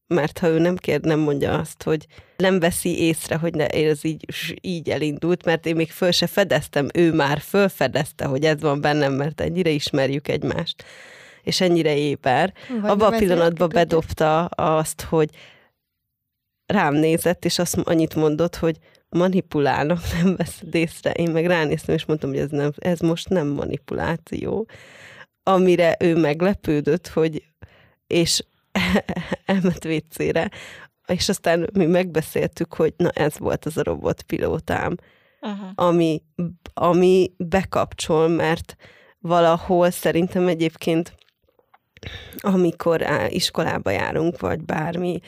mert 0.06 0.38
ha 0.38 0.48
ő 0.48 0.58
nem 0.58 0.76
kér, 0.76 1.00
nem 1.00 1.18
mondja 1.18 1.58
azt, 1.58 1.82
hogy 1.82 2.06
nem 2.36 2.60
veszi 2.60 2.98
észre, 2.98 3.36
hogy 3.36 3.54
ne, 3.54 3.66
ez 3.66 4.04
így, 4.04 4.26
így 4.60 4.90
elindult, 4.90 5.44
mert 5.44 5.66
én 5.66 5.76
még 5.76 5.90
föl 5.90 6.10
se 6.10 6.26
fedeztem, 6.26 6.88
ő 6.94 7.12
már 7.12 7.40
fölfedezte, 7.40 8.24
hogy 8.24 8.44
ez 8.44 8.60
van 8.60 8.80
bennem, 8.80 9.12
mert 9.12 9.40
ennyire 9.40 9.70
ismerjük 9.70 10.28
egymást, 10.28 10.84
és 11.46 11.60
ennyire 11.60 11.96
éber. 11.96 12.52
Vagy 12.80 12.90
Abban 12.90 13.12
a 13.12 13.16
pillanatban 13.16 13.68
bedobta 13.68 14.44
azt, 14.44 15.00
hogy 15.00 15.30
rám 16.66 16.94
nézett, 16.94 17.44
és 17.44 17.58
azt 17.58 17.76
annyit 17.76 18.14
mondott, 18.14 18.56
hogy 18.56 18.76
manipulálnak, 19.08 20.00
nem 20.22 20.36
veszed 20.36 20.74
észre. 20.74 21.10
Én 21.10 21.30
meg 21.30 21.46
ránéztem, 21.46 21.94
és 21.94 22.04
mondtam, 22.04 22.30
hogy 22.30 22.38
ez, 22.38 22.50
nem, 22.50 22.72
ez 22.76 22.98
most 23.00 23.28
nem 23.28 23.46
manipuláció. 23.46 24.68
Amire 25.42 25.96
ő 25.98 26.16
meglepődött, 26.16 27.08
hogy 27.08 27.44
és 28.06 28.44
elment 29.46 29.84
vécére, 29.84 30.50
és 31.06 31.28
aztán 31.28 31.70
mi 31.72 31.86
megbeszéltük, 31.86 32.74
hogy 32.74 32.94
na 32.96 33.10
ez 33.10 33.38
volt 33.38 33.64
az 33.64 33.76
a 33.76 33.82
robotpilótám, 33.82 34.96
Uh-huh. 35.40 35.68
ami, 35.74 36.22
ami 36.74 37.32
bekapcsol, 37.36 38.28
mert 38.28 38.76
valahol 39.18 39.90
szerintem 39.90 40.46
egyébként, 40.46 41.14
amikor 42.36 43.06
iskolába 43.28 43.90
járunk, 43.90 44.40
vagy 44.40 44.60
bármi, 44.60 45.20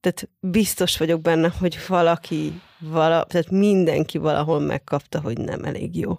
tehát 0.00 0.28
biztos 0.40 0.98
vagyok 0.98 1.20
benne, 1.20 1.52
hogy 1.58 1.78
valaki, 1.88 2.60
vala, 2.78 3.24
tehát 3.24 3.50
mindenki 3.50 4.18
valahol 4.18 4.60
megkapta, 4.60 5.20
hogy 5.20 5.38
nem 5.38 5.64
elég 5.64 5.98
jó. 5.98 6.18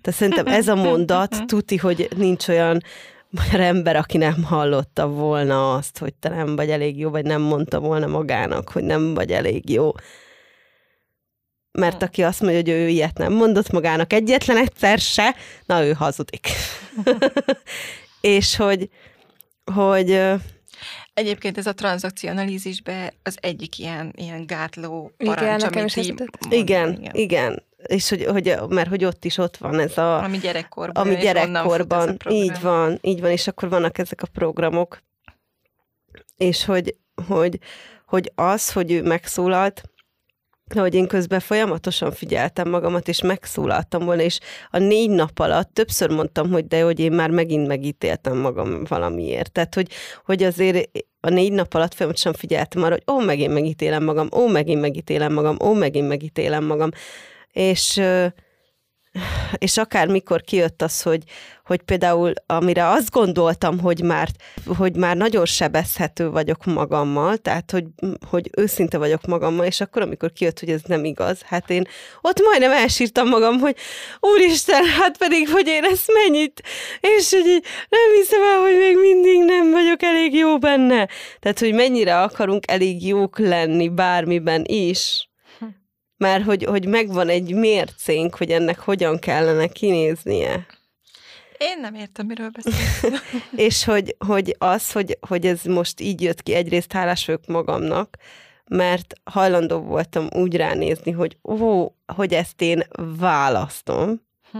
Tehát 0.00 0.18
szerintem 0.18 0.46
ez 0.46 0.68
a 0.68 0.74
mondat 0.74 1.42
tuti, 1.46 1.76
hogy 1.76 2.08
nincs 2.16 2.48
olyan 2.48 2.82
magyar 3.30 3.60
ember, 3.60 3.96
aki 3.96 4.16
nem 4.16 4.44
hallotta 4.44 5.08
volna 5.08 5.74
azt, 5.74 5.98
hogy 5.98 6.14
te 6.14 6.28
nem 6.28 6.56
vagy 6.56 6.70
elég 6.70 6.98
jó, 6.98 7.10
vagy 7.10 7.24
nem 7.24 7.40
mondta 7.40 7.80
volna 7.80 8.06
magának, 8.06 8.68
hogy 8.68 8.82
nem 8.82 9.14
vagy 9.14 9.30
elég 9.30 9.70
jó. 9.70 9.92
Mert 11.72 12.02
aki 12.02 12.22
azt 12.22 12.40
mondja, 12.40 12.60
hogy 12.60 12.68
ő 12.68 12.88
ilyet 12.88 13.18
nem 13.18 13.32
mondott 13.32 13.70
magának 13.70 14.12
egyetlen 14.12 14.56
egyszer 14.56 14.98
se, 14.98 15.34
na 15.66 15.84
ő 15.84 15.92
hazudik. 15.92 16.48
És 18.20 18.56
hogy, 18.56 18.88
hogy 19.72 20.34
Egyébként 21.14 21.58
ez 21.58 21.66
a 21.66 21.72
tranzakcionalízisbe 21.72 23.12
az 23.22 23.36
egyik 23.40 23.78
ilyen, 23.78 24.12
ilyen 24.16 24.46
gátló 24.46 25.12
Igen, 25.18 25.34
parancs, 25.34 25.62
nekem 25.62 25.78
amit 25.78 25.96
is 25.96 26.06
így 26.06 26.22
igen, 26.50 26.92
igen, 26.92 27.14
igen. 27.14 27.62
És 27.86 28.08
hogy, 28.08 28.24
hogy, 28.24 28.56
mert 28.68 28.88
hogy 28.88 29.04
ott 29.04 29.24
is 29.24 29.38
ott 29.38 29.56
van 29.56 29.78
ez 29.80 29.98
a, 29.98 30.22
Ami 30.22 30.38
gyerekkorban. 30.38 31.04
ami 31.04 31.14
fut 31.14 31.18
ez 31.18 31.30
a 31.30 31.32
gyerekkorban, 31.32 32.18
program. 32.18 32.42
így 32.42 32.60
van, 32.60 32.98
így 33.02 33.20
van, 33.20 33.30
és 33.30 33.46
akkor 33.46 33.68
vannak 33.68 33.98
ezek 33.98 34.22
a 34.22 34.26
programok, 34.32 35.02
és 36.36 36.64
hogy, 36.64 36.96
hogy, 37.26 37.58
hogy 38.06 38.32
az, 38.34 38.72
hogy 38.72 38.92
ő 38.92 39.02
megszólalt, 39.02 39.82
hogy 40.72 40.94
én 40.94 41.06
közben 41.06 41.40
folyamatosan 41.40 42.12
figyeltem 42.12 42.68
magamat, 42.68 43.08
és 43.08 43.22
megszólaltam 43.22 44.04
volna, 44.04 44.22
és 44.22 44.38
a 44.70 44.78
négy 44.78 45.10
nap 45.10 45.38
alatt 45.38 45.74
többször 45.74 46.10
mondtam, 46.10 46.50
hogy 46.50 46.66
de 46.66 46.82
hogy 46.82 47.00
én 47.00 47.12
már 47.12 47.30
megint 47.30 47.66
megítéltem 47.66 48.36
magam 48.36 48.84
valamiért. 48.88 49.52
Tehát, 49.52 49.74
hogy, 49.74 49.88
hogy 50.24 50.42
azért 50.42 50.90
a 51.20 51.28
négy 51.28 51.52
nap 51.52 51.74
alatt 51.74 51.94
folyamatosan 51.94 52.32
figyeltem 52.32 52.82
arra, 52.82 52.92
hogy 52.92 53.14
ó, 53.14 53.24
megint 53.24 53.52
megítélem 53.52 54.04
magam, 54.04 54.28
ó, 54.36 54.46
megint 54.46 54.80
megítélem 54.80 55.32
magam, 55.32 55.56
ó, 55.64 55.72
megint 55.72 56.08
megítélem 56.08 56.64
magam. 56.64 56.90
És, 57.52 58.00
és 59.58 59.76
akár 59.76 60.06
mikor 60.06 60.42
kijött 60.42 60.82
az, 60.82 61.02
hogy, 61.02 61.22
hogy 61.64 61.82
például 61.82 62.32
amire 62.46 62.88
azt 62.88 63.10
gondoltam, 63.10 63.80
hogy 63.80 64.02
már, 64.02 64.28
hogy 64.76 64.96
már 64.96 65.16
nagyon 65.16 65.46
sebezhető 65.46 66.30
vagyok 66.30 66.64
magammal, 66.64 67.36
tehát 67.36 67.70
hogy, 67.70 67.84
hogy 68.28 68.50
őszinte 68.56 68.98
vagyok 68.98 69.26
magammal, 69.26 69.66
és 69.66 69.80
akkor 69.80 70.02
amikor 70.02 70.32
kijött, 70.32 70.60
hogy 70.60 70.70
ez 70.70 70.80
nem 70.86 71.04
igaz, 71.04 71.42
hát 71.42 71.70
én 71.70 71.84
ott 72.20 72.40
majdnem 72.44 72.70
elsírtam 72.70 73.28
magam, 73.28 73.58
hogy 73.58 73.76
úristen, 74.20 74.84
hát 74.84 75.18
pedig, 75.18 75.48
hogy 75.48 75.66
én 75.66 75.84
ezt 75.84 76.10
mennyit, 76.24 76.62
és 77.00 77.30
hogy 77.30 77.62
nem 77.88 78.12
hiszem 78.16 78.42
el, 78.42 78.60
hogy 78.60 78.76
még 78.78 78.96
mindig 78.96 79.44
nem 79.44 79.70
vagyok 79.70 80.02
elég 80.02 80.34
jó 80.34 80.58
benne. 80.58 81.08
Tehát, 81.40 81.58
hogy 81.58 81.74
mennyire 81.74 82.20
akarunk 82.20 82.70
elég 82.70 83.06
jók 83.06 83.38
lenni 83.38 83.88
bármiben 83.88 84.64
is, 84.66 85.28
mert 86.24 86.44
hogy, 86.44 86.64
hogy 86.64 86.86
megvan 86.88 87.28
egy 87.28 87.54
mércénk, 87.54 88.36
hogy 88.36 88.50
ennek 88.50 88.78
hogyan 88.78 89.18
kellene 89.18 89.66
kinéznie. 89.66 90.66
Én 91.58 91.80
nem 91.80 91.94
értem, 91.94 92.26
miről 92.26 92.50
beszélsz. 92.50 93.22
és 93.68 93.84
hogy, 93.84 94.16
hogy 94.26 94.56
az, 94.58 94.92
hogy, 94.92 95.18
hogy 95.28 95.46
ez 95.46 95.62
most 95.62 96.00
így 96.00 96.22
jött 96.22 96.42
ki, 96.42 96.54
egyrészt 96.54 96.92
hálás 96.92 97.26
vagyok 97.26 97.46
magamnak, 97.46 98.16
mert 98.68 99.14
hajlandó 99.24 99.78
voltam 99.78 100.28
úgy 100.34 100.56
ránézni, 100.56 101.10
hogy 101.10 101.36
ó, 101.42 101.88
hogy 102.14 102.34
ezt 102.34 102.60
én 102.60 102.82
választom. 103.18 104.22
Hm. 104.50 104.58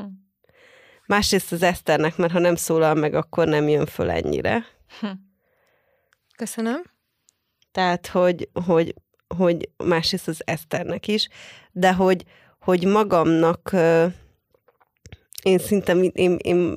Másrészt 1.07 1.53
az 1.53 1.63
Eszternek, 1.63 2.17
mert 2.17 2.33
ha 2.33 2.39
nem 2.39 2.55
szólal 2.55 2.95
meg, 2.95 3.15
akkor 3.15 3.47
nem 3.49 3.69
jön 3.69 3.87
föl 3.87 4.11
ennyire. 4.11 4.67
Hm. 5.01 5.07
Köszönöm. 6.37 6.83
Tehát, 7.73 8.07
hogy, 8.07 8.49
hogy, 8.67 8.95
hogy 9.37 9.69
másrészt 9.85 10.29
az 10.29 10.43
Eszternek 10.45 11.09
is, 11.09 11.29
de 11.73 11.93
hogy, 11.93 12.25
hogy 12.61 12.85
magamnak 12.85 13.73
én 15.43 15.59
szinte, 15.59 15.93
én, 15.93 16.37
én 16.43 16.77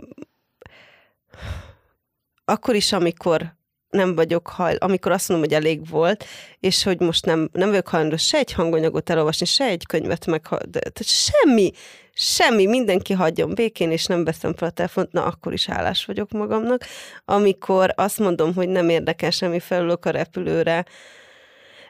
akkor 2.45 2.75
is, 2.75 2.91
amikor 2.91 3.55
nem 3.89 4.15
vagyok 4.15 4.47
hajl, 4.47 4.75
amikor 4.75 5.11
azt 5.11 5.29
mondom, 5.29 5.49
hogy 5.49 5.57
elég 5.57 5.89
volt, 5.89 6.25
és 6.59 6.83
hogy 6.83 6.99
most 6.99 7.25
nem, 7.25 7.49
nem 7.51 7.69
vagyok 7.69 7.87
hajlandó 7.87 8.15
se 8.15 8.37
egy 8.37 8.51
hanganyagot 8.51 9.09
elolvasni, 9.09 9.45
se 9.45 9.65
egy 9.65 9.85
könyvet 9.85 10.25
meg, 10.25 10.47
de 10.69 10.79
semmi, 11.03 11.71
semmi, 12.13 12.65
mindenki 12.65 13.13
hagyjon 13.13 13.53
békén, 13.55 13.91
és 13.91 14.05
nem 14.05 14.23
veszem 14.23 14.53
fel 14.53 14.67
a 14.67 14.71
telefont, 14.71 15.11
na 15.11 15.25
akkor 15.25 15.53
is 15.53 15.65
hálás 15.65 16.05
vagyok 16.05 16.31
magamnak. 16.31 16.83
Amikor 17.25 17.93
azt 17.95 18.19
mondom, 18.19 18.53
hogy 18.53 18.69
nem 18.69 18.89
érdekel 18.89 19.31
semmi, 19.31 19.59
felülök 19.59 20.05
a 20.05 20.09
repülőre, 20.09 20.85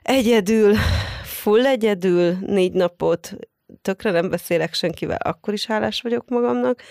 egyedül, 0.08 0.76
full 1.24 1.65
egyedül, 1.65 2.38
négy 2.39 2.72
napot, 2.72 3.36
tökre 3.82 4.12
nem 4.12 4.30
beszélek 4.30 4.74
senkivel, 4.74 5.17
akkor 5.17 5.54
is 5.54 5.65
hálás 5.65 6.02
vagyok 6.02 6.30
magamnak. 6.30 6.82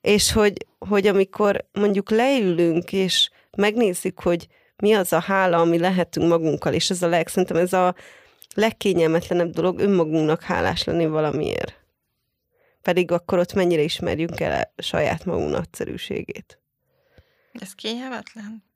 És 0.00 0.32
hogy, 0.32 0.66
hogy 0.78 1.06
amikor 1.06 1.68
mondjuk 1.72 2.10
leülünk, 2.10 2.92
és 2.92 3.30
megnézzük, 3.56 4.20
hogy 4.20 4.46
mi 4.76 4.92
az 4.92 5.12
a 5.12 5.20
hála, 5.20 5.56
ami 5.60 5.78
lehetünk 5.78 6.28
magunkkal, 6.28 6.72
és 6.72 6.90
ez 6.90 7.02
a 7.02 7.08
leg, 7.08 7.28
szerintem 7.28 7.56
ez 7.56 7.72
a 7.72 7.94
legkényelmetlenebb 8.54 9.50
dolog 9.50 9.78
önmagunknak 9.78 10.42
hálás 10.42 10.84
lenni 10.84 11.06
valamiért. 11.06 11.74
Pedig 12.82 13.10
akkor 13.10 13.38
ott 13.38 13.52
mennyire 13.52 13.82
ismerjünk 13.82 14.40
el 14.40 14.72
saját 14.76 15.24
magunk 15.24 15.50
nagyszerűségét. 15.50 16.60
Ez 17.52 17.72
kényelmetlen? 17.72 18.69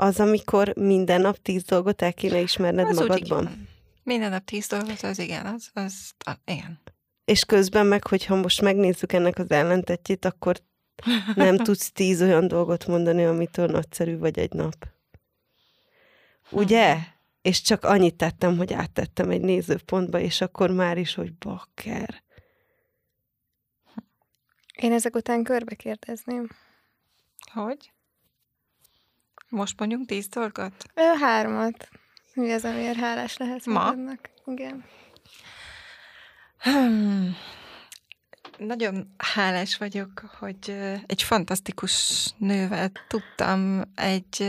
Az, 0.00 0.20
amikor 0.20 0.72
minden 0.76 1.20
nap 1.20 1.36
tíz 1.42 1.62
dolgot 1.62 2.02
el 2.02 2.12
kéne 2.14 2.40
ismerned 2.40 2.88
az 2.88 2.98
magadban. 2.98 3.68
Minden 4.02 4.30
nap 4.30 4.44
tíz 4.44 4.66
dolgot, 4.66 5.02
az 5.02 5.18
igen, 5.18 5.46
az, 5.46 5.70
az 5.72 6.14
igen. 6.44 6.80
És 7.24 7.44
közben 7.44 7.86
meg, 7.86 8.06
hogyha 8.06 8.36
most 8.36 8.60
megnézzük 8.60 9.12
ennek 9.12 9.38
az 9.38 9.50
ellentetjét, 9.50 10.24
akkor 10.24 10.60
nem 11.34 11.56
tudsz 11.66 11.92
tíz 11.92 12.22
olyan 12.22 12.48
dolgot 12.48 12.86
mondani, 12.86 13.24
amitől 13.24 13.66
nagyszerű 13.66 14.18
vagy 14.18 14.38
egy 14.38 14.52
nap. 14.52 14.86
Ugye? 16.50 16.96
És 17.42 17.60
csak 17.60 17.84
annyit 17.84 18.14
tettem, 18.14 18.56
hogy 18.56 18.72
áttettem 18.72 19.30
egy 19.30 19.40
nézőpontba, 19.40 20.18
és 20.18 20.40
akkor 20.40 20.70
már 20.70 20.98
is, 20.98 21.14
hogy 21.14 21.34
bakker. 21.34 22.22
Én 24.74 24.92
ezek 24.92 25.14
után 25.14 25.42
körbe 25.42 25.74
kérdezném. 25.74 26.48
Hogy? 27.52 27.92
Most 29.48 29.78
mondjunk 29.78 30.06
tíz 30.06 30.28
dolgot? 30.28 30.84
Ő 30.94 31.18
hármat. 31.20 31.88
Mi 32.34 32.52
az, 32.52 32.64
amiért 32.64 32.98
hálás 32.98 33.36
lehet 33.36 33.66
Ma? 33.66 33.72
magadnak? 33.72 34.30
Igen. 34.46 34.84
Hmm. 36.58 37.36
Nagyon 38.58 39.14
hálás 39.16 39.76
vagyok, 39.76 40.36
hogy 40.38 40.76
egy 41.06 41.22
fantasztikus 41.22 42.26
nővel 42.36 42.92
tudtam 43.08 43.82
egy, 43.94 44.42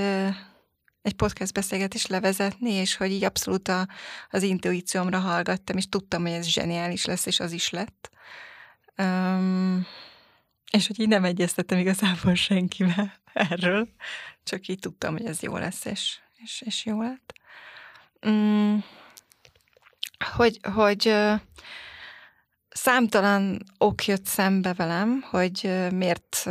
egy 1.02 1.14
podcast 1.16 1.54
beszélgetést 1.54 2.08
levezetni, 2.08 2.72
és 2.72 2.96
hogy 2.96 3.12
így 3.12 3.24
abszolút 3.24 3.68
a, 3.68 3.88
az 4.30 4.44
intuíciómra 4.44 5.20
hallgattam, 5.20 5.78
és 5.78 5.90
tudtam, 5.90 6.22
hogy 6.22 6.32
ez 6.32 6.46
zseniális 6.48 7.06
lesz, 7.06 7.26
és 7.26 7.40
az 7.40 7.52
is 7.52 7.70
lett. 7.70 8.10
Um, 8.98 9.86
és 10.72 10.88
hogy 10.88 11.00
így 11.00 11.08
nem 11.08 11.24
egyeztettem 11.24 11.78
igazából 11.78 12.36
senkivel 12.36 13.19
erről, 13.34 13.88
csak 14.44 14.68
így 14.68 14.80
tudtam, 14.80 15.12
hogy 15.12 15.26
ez 15.26 15.42
jó 15.42 15.58
lesz, 15.58 15.86
és, 15.86 16.18
és, 16.44 16.62
és 16.66 16.86
jó 16.86 17.02
lett. 17.02 17.34
Um, 18.26 18.84
hogy, 20.36 20.60
hogy 20.74 21.16
számtalan 22.70 23.64
ok 23.78 24.06
jött 24.06 24.26
szembe 24.26 24.74
velem, 24.74 25.22
hogy 25.22 25.70
miért 25.92 26.50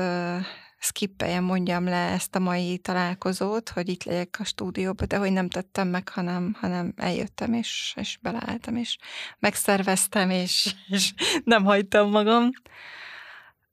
skippeljem, 0.79 1.45
mondjam 1.45 1.85
le 1.85 2.11
ezt 2.13 2.35
a 2.35 2.39
mai 2.39 2.79
találkozót, 2.79 3.69
hogy 3.69 3.89
itt 3.89 4.05
legyek 4.05 4.37
a 4.39 4.45
stúdióban, 4.45 5.09
de 5.09 5.17
hogy 5.17 5.33
nem 5.33 5.49
tettem 5.49 5.89
meg, 5.89 6.09
hanem, 6.09 6.57
hanem 6.61 6.93
eljöttem, 6.97 7.53
és, 7.53 7.95
és 7.97 8.19
beleálltam, 8.21 8.77
és 8.77 8.97
megszerveztem, 9.39 10.31
és, 10.31 10.75
és 10.89 11.13
nem 11.45 11.65
hagytam 11.65 12.11
magam. 12.11 12.51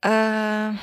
Uh, 0.05 0.79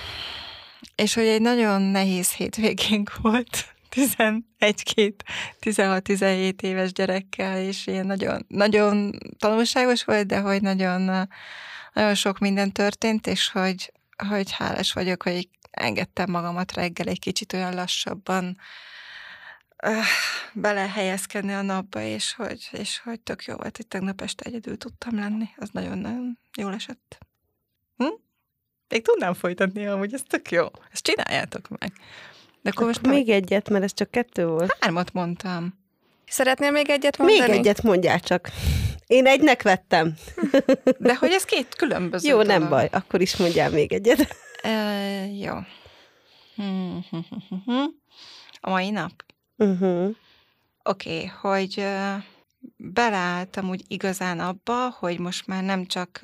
és 0.95 1.15
hogy 1.15 1.27
egy 1.27 1.41
nagyon 1.41 1.83
nehéz 1.83 2.33
hétvégénk 2.33 3.17
volt, 3.23 3.75
11-2, 3.91 5.13
16-17 5.61 6.63
éves 6.63 6.93
gyerekkel, 6.93 7.59
és 7.59 7.87
ilyen 7.87 8.07
nagyon, 8.07 8.45
nagyon 8.49 9.19
tanulságos 9.39 10.05
volt, 10.05 10.27
de 10.27 10.41
hogy 10.41 10.63
nagyon, 10.63 11.29
nagyon 11.93 12.15
sok 12.15 12.39
minden 12.39 12.73
történt, 12.73 13.27
és 13.27 13.51
hogy, 13.51 13.93
hogy 14.29 14.53
hálás 14.53 14.93
vagyok, 14.93 15.23
hogy 15.23 15.49
engedtem 15.71 16.31
magamat 16.31 16.73
reggel 16.73 17.07
egy 17.07 17.21
kicsit 17.21 17.53
olyan 17.53 17.75
lassabban 17.75 18.59
uh, 19.87 20.05
belehelyezkedni 20.53 21.53
a 21.53 21.63
napba, 21.63 22.01
és 22.01 22.35
hogy, 22.35 22.69
és 22.73 22.99
hogy 22.99 23.21
tök 23.21 23.45
jó 23.45 23.55
volt, 23.55 23.77
hogy 23.77 23.87
tegnap 23.87 24.21
este 24.21 24.45
egyedül 24.45 24.77
tudtam 24.79 25.19
lenni. 25.19 25.49
Az 25.57 25.69
nagyon-nagyon 25.73 26.39
jól 26.57 26.75
esett. 26.75 27.19
Hm? 27.97 28.07
Még 28.93 29.03
tudnám 29.03 29.35
folytatni, 29.35 29.87
amúgy 29.87 30.15
ez 30.15 30.23
tök 30.27 30.51
jó. 30.51 30.67
Ezt 30.93 31.03
csináljátok 31.03 31.69
meg. 31.69 31.93
De 32.63 32.71
akkor 32.71 32.87
most 32.87 33.07
még 33.07 33.27
nem... 33.27 33.37
egyet, 33.37 33.69
mert 33.69 33.85
ez 33.85 33.95
csak 33.95 34.11
kettő 34.11 34.47
volt. 34.47 34.77
Hármat 34.81 35.13
mondtam. 35.13 35.79
Szeretnél 36.27 36.71
még 36.71 36.91
egyet 36.91 37.19
mondani? 37.19 37.41
Még 37.41 37.59
egyet 37.59 37.83
mondjál 37.83 38.21
csak. 38.21 38.51
Én 39.07 39.27
egynek 39.27 39.63
vettem. 39.63 40.15
De 40.99 41.15
hogy 41.15 41.31
ez 41.31 41.45
két 41.45 41.75
különböző 41.75 42.29
Jó, 42.29 42.43
dolog. 42.43 42.59
nem 42.59 42.69
baj, 42.69 42.89
akkor 42.93 43.21
is 43.21 43.37
mondjál 43.37 43.71
még 43.71 43.93
egyet. 43.93 44.37
E, 44.63 45.27
jó. 45.27 45.55
A 48.61 48.71
mai 48.71 48.91
nap? 48.91 49.25
Uh-huh. 49.57 50.15
Oké, 50.83 51.15
okay, 51.15 51.27
hogy 51.27 51.85
beleálltam 52.77 53.69
úgy 53.69 53.83
igazán 53.89 54.41
abba, 54.41 54.91
hogy 54.99 55.19
most 55.19 55.47
már 55.47 55.63
nem 55.63 55.87
csak 55.87 56.21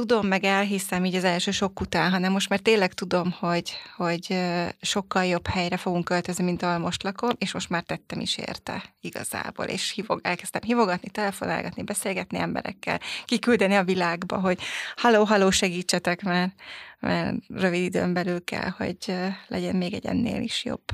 tudom, 0.00 0.26
meg 0.26 0.44
elhiszem 0.44 1.04
így 1.04 1.14
az 1.14 1.24
első 1.24 1.50
sok 1.50 1.80
után, 1.80 2.10
hanem 2.10 2.32
most 2.32 2.48
már 2.48 2.58
tényleg 2.58 2.92
tudom, 2.92 3.34
hogy, 3.38 3.72
hogy 3.96 4.38
sokkal 4.80 5.24
jobb 5.24 5.46
helyre 5.46 5.76
fogunk 5.76 6.04
költözni, 6.04 6.44
mint 6.44 6.62
ahol 6.62 6.78
most 6.78 7.02
lakom, 7.02 7.30
és 7.38 7.52
most 7.52 7.68
már 7.68 7.82
tettem 7.82 8.20
is 8.20 8.36
érte 8.36 8.82
igazából, 9.00 9.64
és 9.64 9.90
hívog, 9.90 10.20
elkezdtem 10.22 10.60
hívogatni, 10.64 11.10
telefonálgatni, 11.10 11.82
beszélgetni 11.82 12.38
emberekkel, 12.38 13.00
kiküldeni 13.24 13.74
a 13.74 13.84
világba, 13.84 14.38
hogy 14.38 14.58
haló, 14.96 15.24
haló, 15.24 15.50
segítsetek, 15.50 16.22
mert, 16.22 16.52
mert 17.00 17.36
rövid 17.48 17.82
időn 17.82 18.12
belül 18.12 18.44
kell, 18.44 18.68
hogy 18.76 19.14
legyen 19.48 19.76
még 19.76 19.94
egy 19.94 20.06
ennél 20.06 20.42
is 20.42 20.64
jobb 20.64 20.84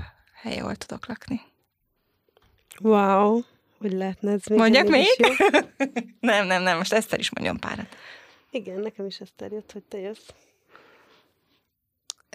hely, 0.42 0.58
ahol 0.58 0.76
tudok 0.76 1.06
lakni. 1.06 1.40
Wow, 2.80 3.40
hogy 3.78 3.92
lehetne 3.92 4.32
ez 4.32 4.44
még 4.44 4.58
Mondjak 4.58 4.88
még? 4.88 5.36
nem, 6.20 6.46
nem, 6.46 6.62
nem, 6.62 6.76
most 6.76 6.92
Eszter 6.92 7.18
is 7.18 7.30
mondjon 7.30 7.56
párat. 7.56 7.96
Igen, 8.56 8.80
nekem 8.80 9.06
is 9.06 9.20
ezt 9.20 9.32
terjedt, 9.36 9.72
hogy 9.72 9.82
te 9.82 9.98
jössz. 9.98 10.28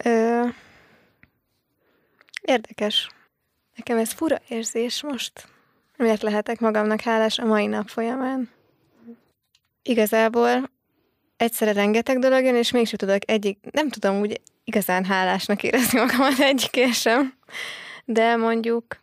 Ö, 0.04 0.48
érdekes. 2.40 3.08
Nekem 3.76 3.98
ez 3.98 4.12
fura 4.12 4.40
érzés 4.48 5.02
most. 5.02 5.48
Miért 5.96 6.22
lehetek 6.22 6.60
magamnak 6.60 7.00
hálás 7.00 7.38
a 7.38 7.44
mai 7.44 7.66
nap 7.66 7.88
folyamán? 7.88 8.50
Igazából 9.82 10.70
egyszerre 11.36 11.72
rengeteg 11.72 12.18
dolog 12.18 12.44
jön, 12.44 12.54
és 12.54 12.70
mégsem 12.70 12.98
tudok 12.98 13.30
egyik, 13.30 13.58
nem 13.70 13.88
tudom 13.88 14.20
úgy 14.20 14.40
igazán 14.64 15.04
hálásnak 15.04 15.62
érezni 15.62 15.98
magamat 15.98 16.38
egyikért 16.38 16.94
sem. 16.94 17.34
De 18.04 18.36
mondjuk 18.36 19.00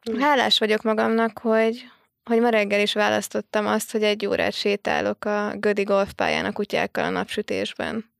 hm. 0.00 0.18
hálás 0.18 0.58
vagyok 0.58 0.82
magamnak, 0.82 1.38
hogy, 1.38 1.90
hogy 2.28 2.40
ma 2.40 2.48
reggel 2.48 2.80
is 2.80 2.92
választottam 2.92 3.66
azt, 3.66 3.92
hogy 3.92 4.02
egy 4.02 4.26
órát 4.26 4.52
sétálok 4.52 5.24
a 5.24 5.52
Gödi 5.56 5.82
golfpályán 5.82 6.44
a 6.44 6.52
kutyákkal 6.52 7.04
a 7.04 7.10
napsütésben. 7.10 8.10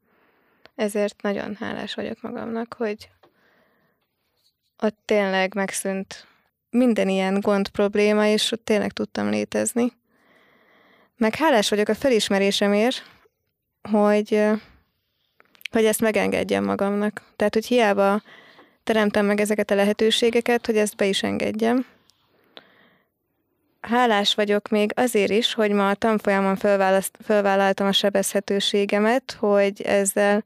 Ezért 0.74 1.22
nagyon 1.22 1.56
hálás 1.60 1.94
vagyok 1.94 2.20
magamnak, 2.20 2.74
hogy 2.78 3.08
ott 4.82 4.96
tényleg 5.04 5.54
megszűnt 5.54 6.26
minden 6.70 7.08
ilyen 7.08 7.40
gond 7.40 7.68
probléma, 7.68 8.26
és 8.26 8.52
ott 8.52 8.64
tényleg 8.64 8.92
tudtam 8.92 9.30
létezni. 9.30 9.92
Meg 11.16 11.34
hálás 11.34 11.68
vagyok 11.68 11.88
a 11.88 11.94
felismerésemért, 11.94 13.04
hogy 13.90 14.42
hogy 15.70 15.84
ezt 15.84 16.00
megengedjem 16.00 16.64
magamnak. 16.64 17.22
Tehát, 17.36 17.54
hogy 17.54 17.66
hiába 17.66 18.22
teremtem 18.84 19.26
meg 19.26 19.40
ezeket 19.40 19.70
a 19.70 19.74
lehetőségeket, 19.74 20.66
hogy 20.66 20.76
ezt 20.76 20.96
be 20.96 21.06
is 21.06 21.22
engedjem. 21.22 21.86
Hálás 23.80 24.34
vagyok 24.34 24.68
még 24.68 24.92
azért 24.94 25.30
is, 25.30 25.54
hogy 25.54 25.70
ma 25.70 25.88
a 25.90 25.94
tanfolyamon 25.94 26.56
fölvállaltam 27.22 27.86
a 27.86 27.92
sebezhetőségemet, 27.92 29.32
hogy 29.32 29.82
ezzel 29.82 30.44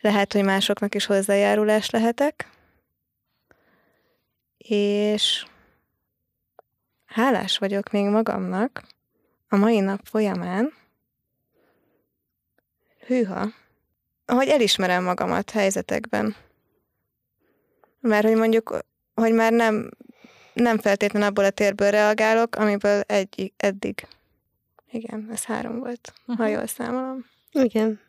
lehet, 0.00 0.32
hogy 0.32 0.44
másoknak 0.44 0.94
is 0.94 1.06
hozzájárulás 1.06 1.90
lehetek. 1.90 2.50
És 4.58 5.46
hálás 7.04 7.58
vagyok 7.58 7.90
még 7.90 8.04
magamnak 8.04 8.82
a 9.48 9.56
mai 9.56 9.80
nap 9.80 10.00
folyamán, 10.04 10.72
hűha, 13.06 13.46
hogy 14.26 14.48
elismerem 14.48 15.04
magamat 15.04 15.50
helyzetekben. 15.50 16.36
Mert 18.00 18.26
hogy 18.26 18.36
mondjuk, 18.36 18.78
hogy 19.14 19.32
már 19.32 19.52
nem, 19.52 19.90
nem 20.56 20.78
feltétlenül 20.78 21.28
abból 21.28 21.44
a 21.44 21.50
térből 21.50 21.90
reagálok, 21.90 22.54
amiből 22.54 23.00
egy, 23.00 23.52
eddig. 23.56 24.06
Igen, 24.90 25.28
ez 25.32 25.44
három 25.44 25.78
volt, 25.78 26.12
uh-huh. 26.20 26.36
ha 26.36 26.46
jól 26.46 26.66
számolom. 26.66 27.26
Igen. 27.52 28.00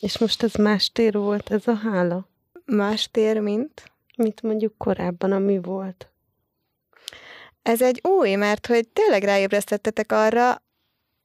És 0.00 0.18
most 0.18 0.42
ez 0.42 0.54
más 0.54 0.92
tér 0.92 1.12
volt, 1.12 1.50
ez 1.50 1.66
a 1.66 1.74
hála? 1.74 2.28
Más 2.64 3.10
tér, 3.10 3.40
mint? 3.40 3.92
Mint 4.16 4.42
mondjuk 4.42 4.74
korábban, 4.78 5.32
ami 5.32 5.58
volt. 5.58 6.08
Ez 7.62 7.82
egy 7.82 8.00
új, 8.08 8.34
mert 8.34 8.66
hogy 8.66 8.88
tényleg 8.88 9.22
ráébresztettetek 9.22 10.12
arra, 10.12 10.62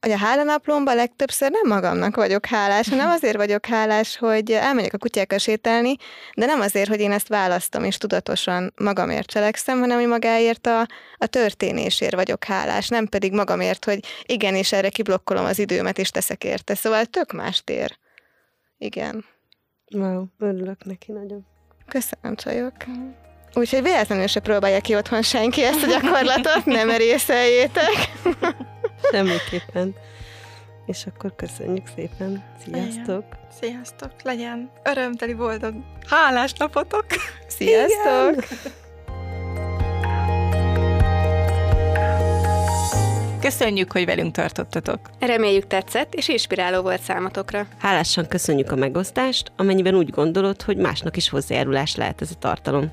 hogy 0.00 0.10
a 0.10 0.16
hálanaplomban 0.16 0.94
legtöbbször 0.94 1.50
nem 1.50 1.74
magamnak 1.74 2.16
vagyok 2.16 2.46
hálás, 2.46 2.88
hanem 2.88 3.10
azért 3.16 3.36
vagyok 3.36 3.66
hálás, 3.66 4.16
hogy 4.16 4.50
elmegyek 4.50 4.92
a 4.92 4.98
kutyákkal 4.98 5.38
sétálni, 5.38 5.96
de 6.34 6.46
nem 6.46 6.60
azért, 6.60 6.88
hogy 6.88 7.00
én 7.00 7.12
ezt 7.12 7.28
választom 7.28 7.84
és 7.84 7.96
tudatosan 7.96 8.72
magamért 8.76 9.26
cselekszem, 9.26 9.78
hanem 9.80 9.98
hogy 9.98 10.08
magáért 10.08 10.66
a, 10.66 10.80
a 11.16 11.26
történésért 11.26 12.14
vagyok 12.14 12.44
hálás, 12.44 12.88
nem 12.88 13.06
pedig 13.06 13.32
magamért, 13.32 13.84
hogy 13.84 14.00
igenis 14.26 14.72
erre 14.72 14.88
kiblokkolom 14.88 15.44
az 15.44 15.58
időmet 15.58 15.98
és 15.98 16.10
teszek 16.10 16.44
érte. 16.44 16.74
Szóval 16.74 17.04
tök 17.04 17.32
más 17.32 17.64
tér. 17.64 17.98
Igen. 18.78 19.24
Wow, 19.92 20.24
örülök 20.38 20.84
neki 20.84 21.12
nagyon. 21.12 21.46
Köszönöm, 21.88 22.36
csajok. 22.36 22.74
Úgyhogy 23.54 23.82
véletlenül 23.82 24.26
se 24.26 24.40
próbálja 24.40 24.80
ki 24.80 24.94
otthon 24.94 25.22
senki 25.22 25.62
ezt 25.62 25.82
a 25.82 25.86
gyakorlatot, 25.86 26.64
nem 26.78 26.90
erészeljétek. 26.90 28.10
Semmiképpen. 29.10 29.94
És 30.86 31.06
akkor 31.06 31.34
köszönjük 31.36 31.86
szépen. 31.94 32.44
Sziasztok! 32.64 33.24
Legyen. 33.30 33.48
Sziasztok! 33.60 34.10
Legyen 34.22 34.70
örömteli, 34.84 35.34
boldog, 35.34 35.74
hálás 36.06 36.52
napotok! 36.52 37.06
Sziasztok! 37.58 38.34
Igen. 38.34 38.88
Köszönjük, 43.40 43.92
hogy 43.92 44.04
velünk 44.04 44.32
tartottatok. 44.34 45.00
Reméljük 45.18 45.66
tetszett, 45.66 46.14
és 46.14 46.28
inspiráló 46.28 46.82
volt 46.82 47.02
számotokra. 47.02 47.66
Hálásan 47.78 48.26
köszönjük 48.26 48.72
a 48.72 48.76
megosztást, 48.76 49.52
amennyiben 49.56 49.94
úgy 49.94 50.10
gondolod, 50.10 50.62
hogy 50.62 50.76
másnak 50.76 51.16
is 51.16 51.28
hozzájárulás 51.28 51.96
lehet 51.96 52.20
ez 52.20 52.30
a 52.30 52.38
tartalom. 52.38 52.90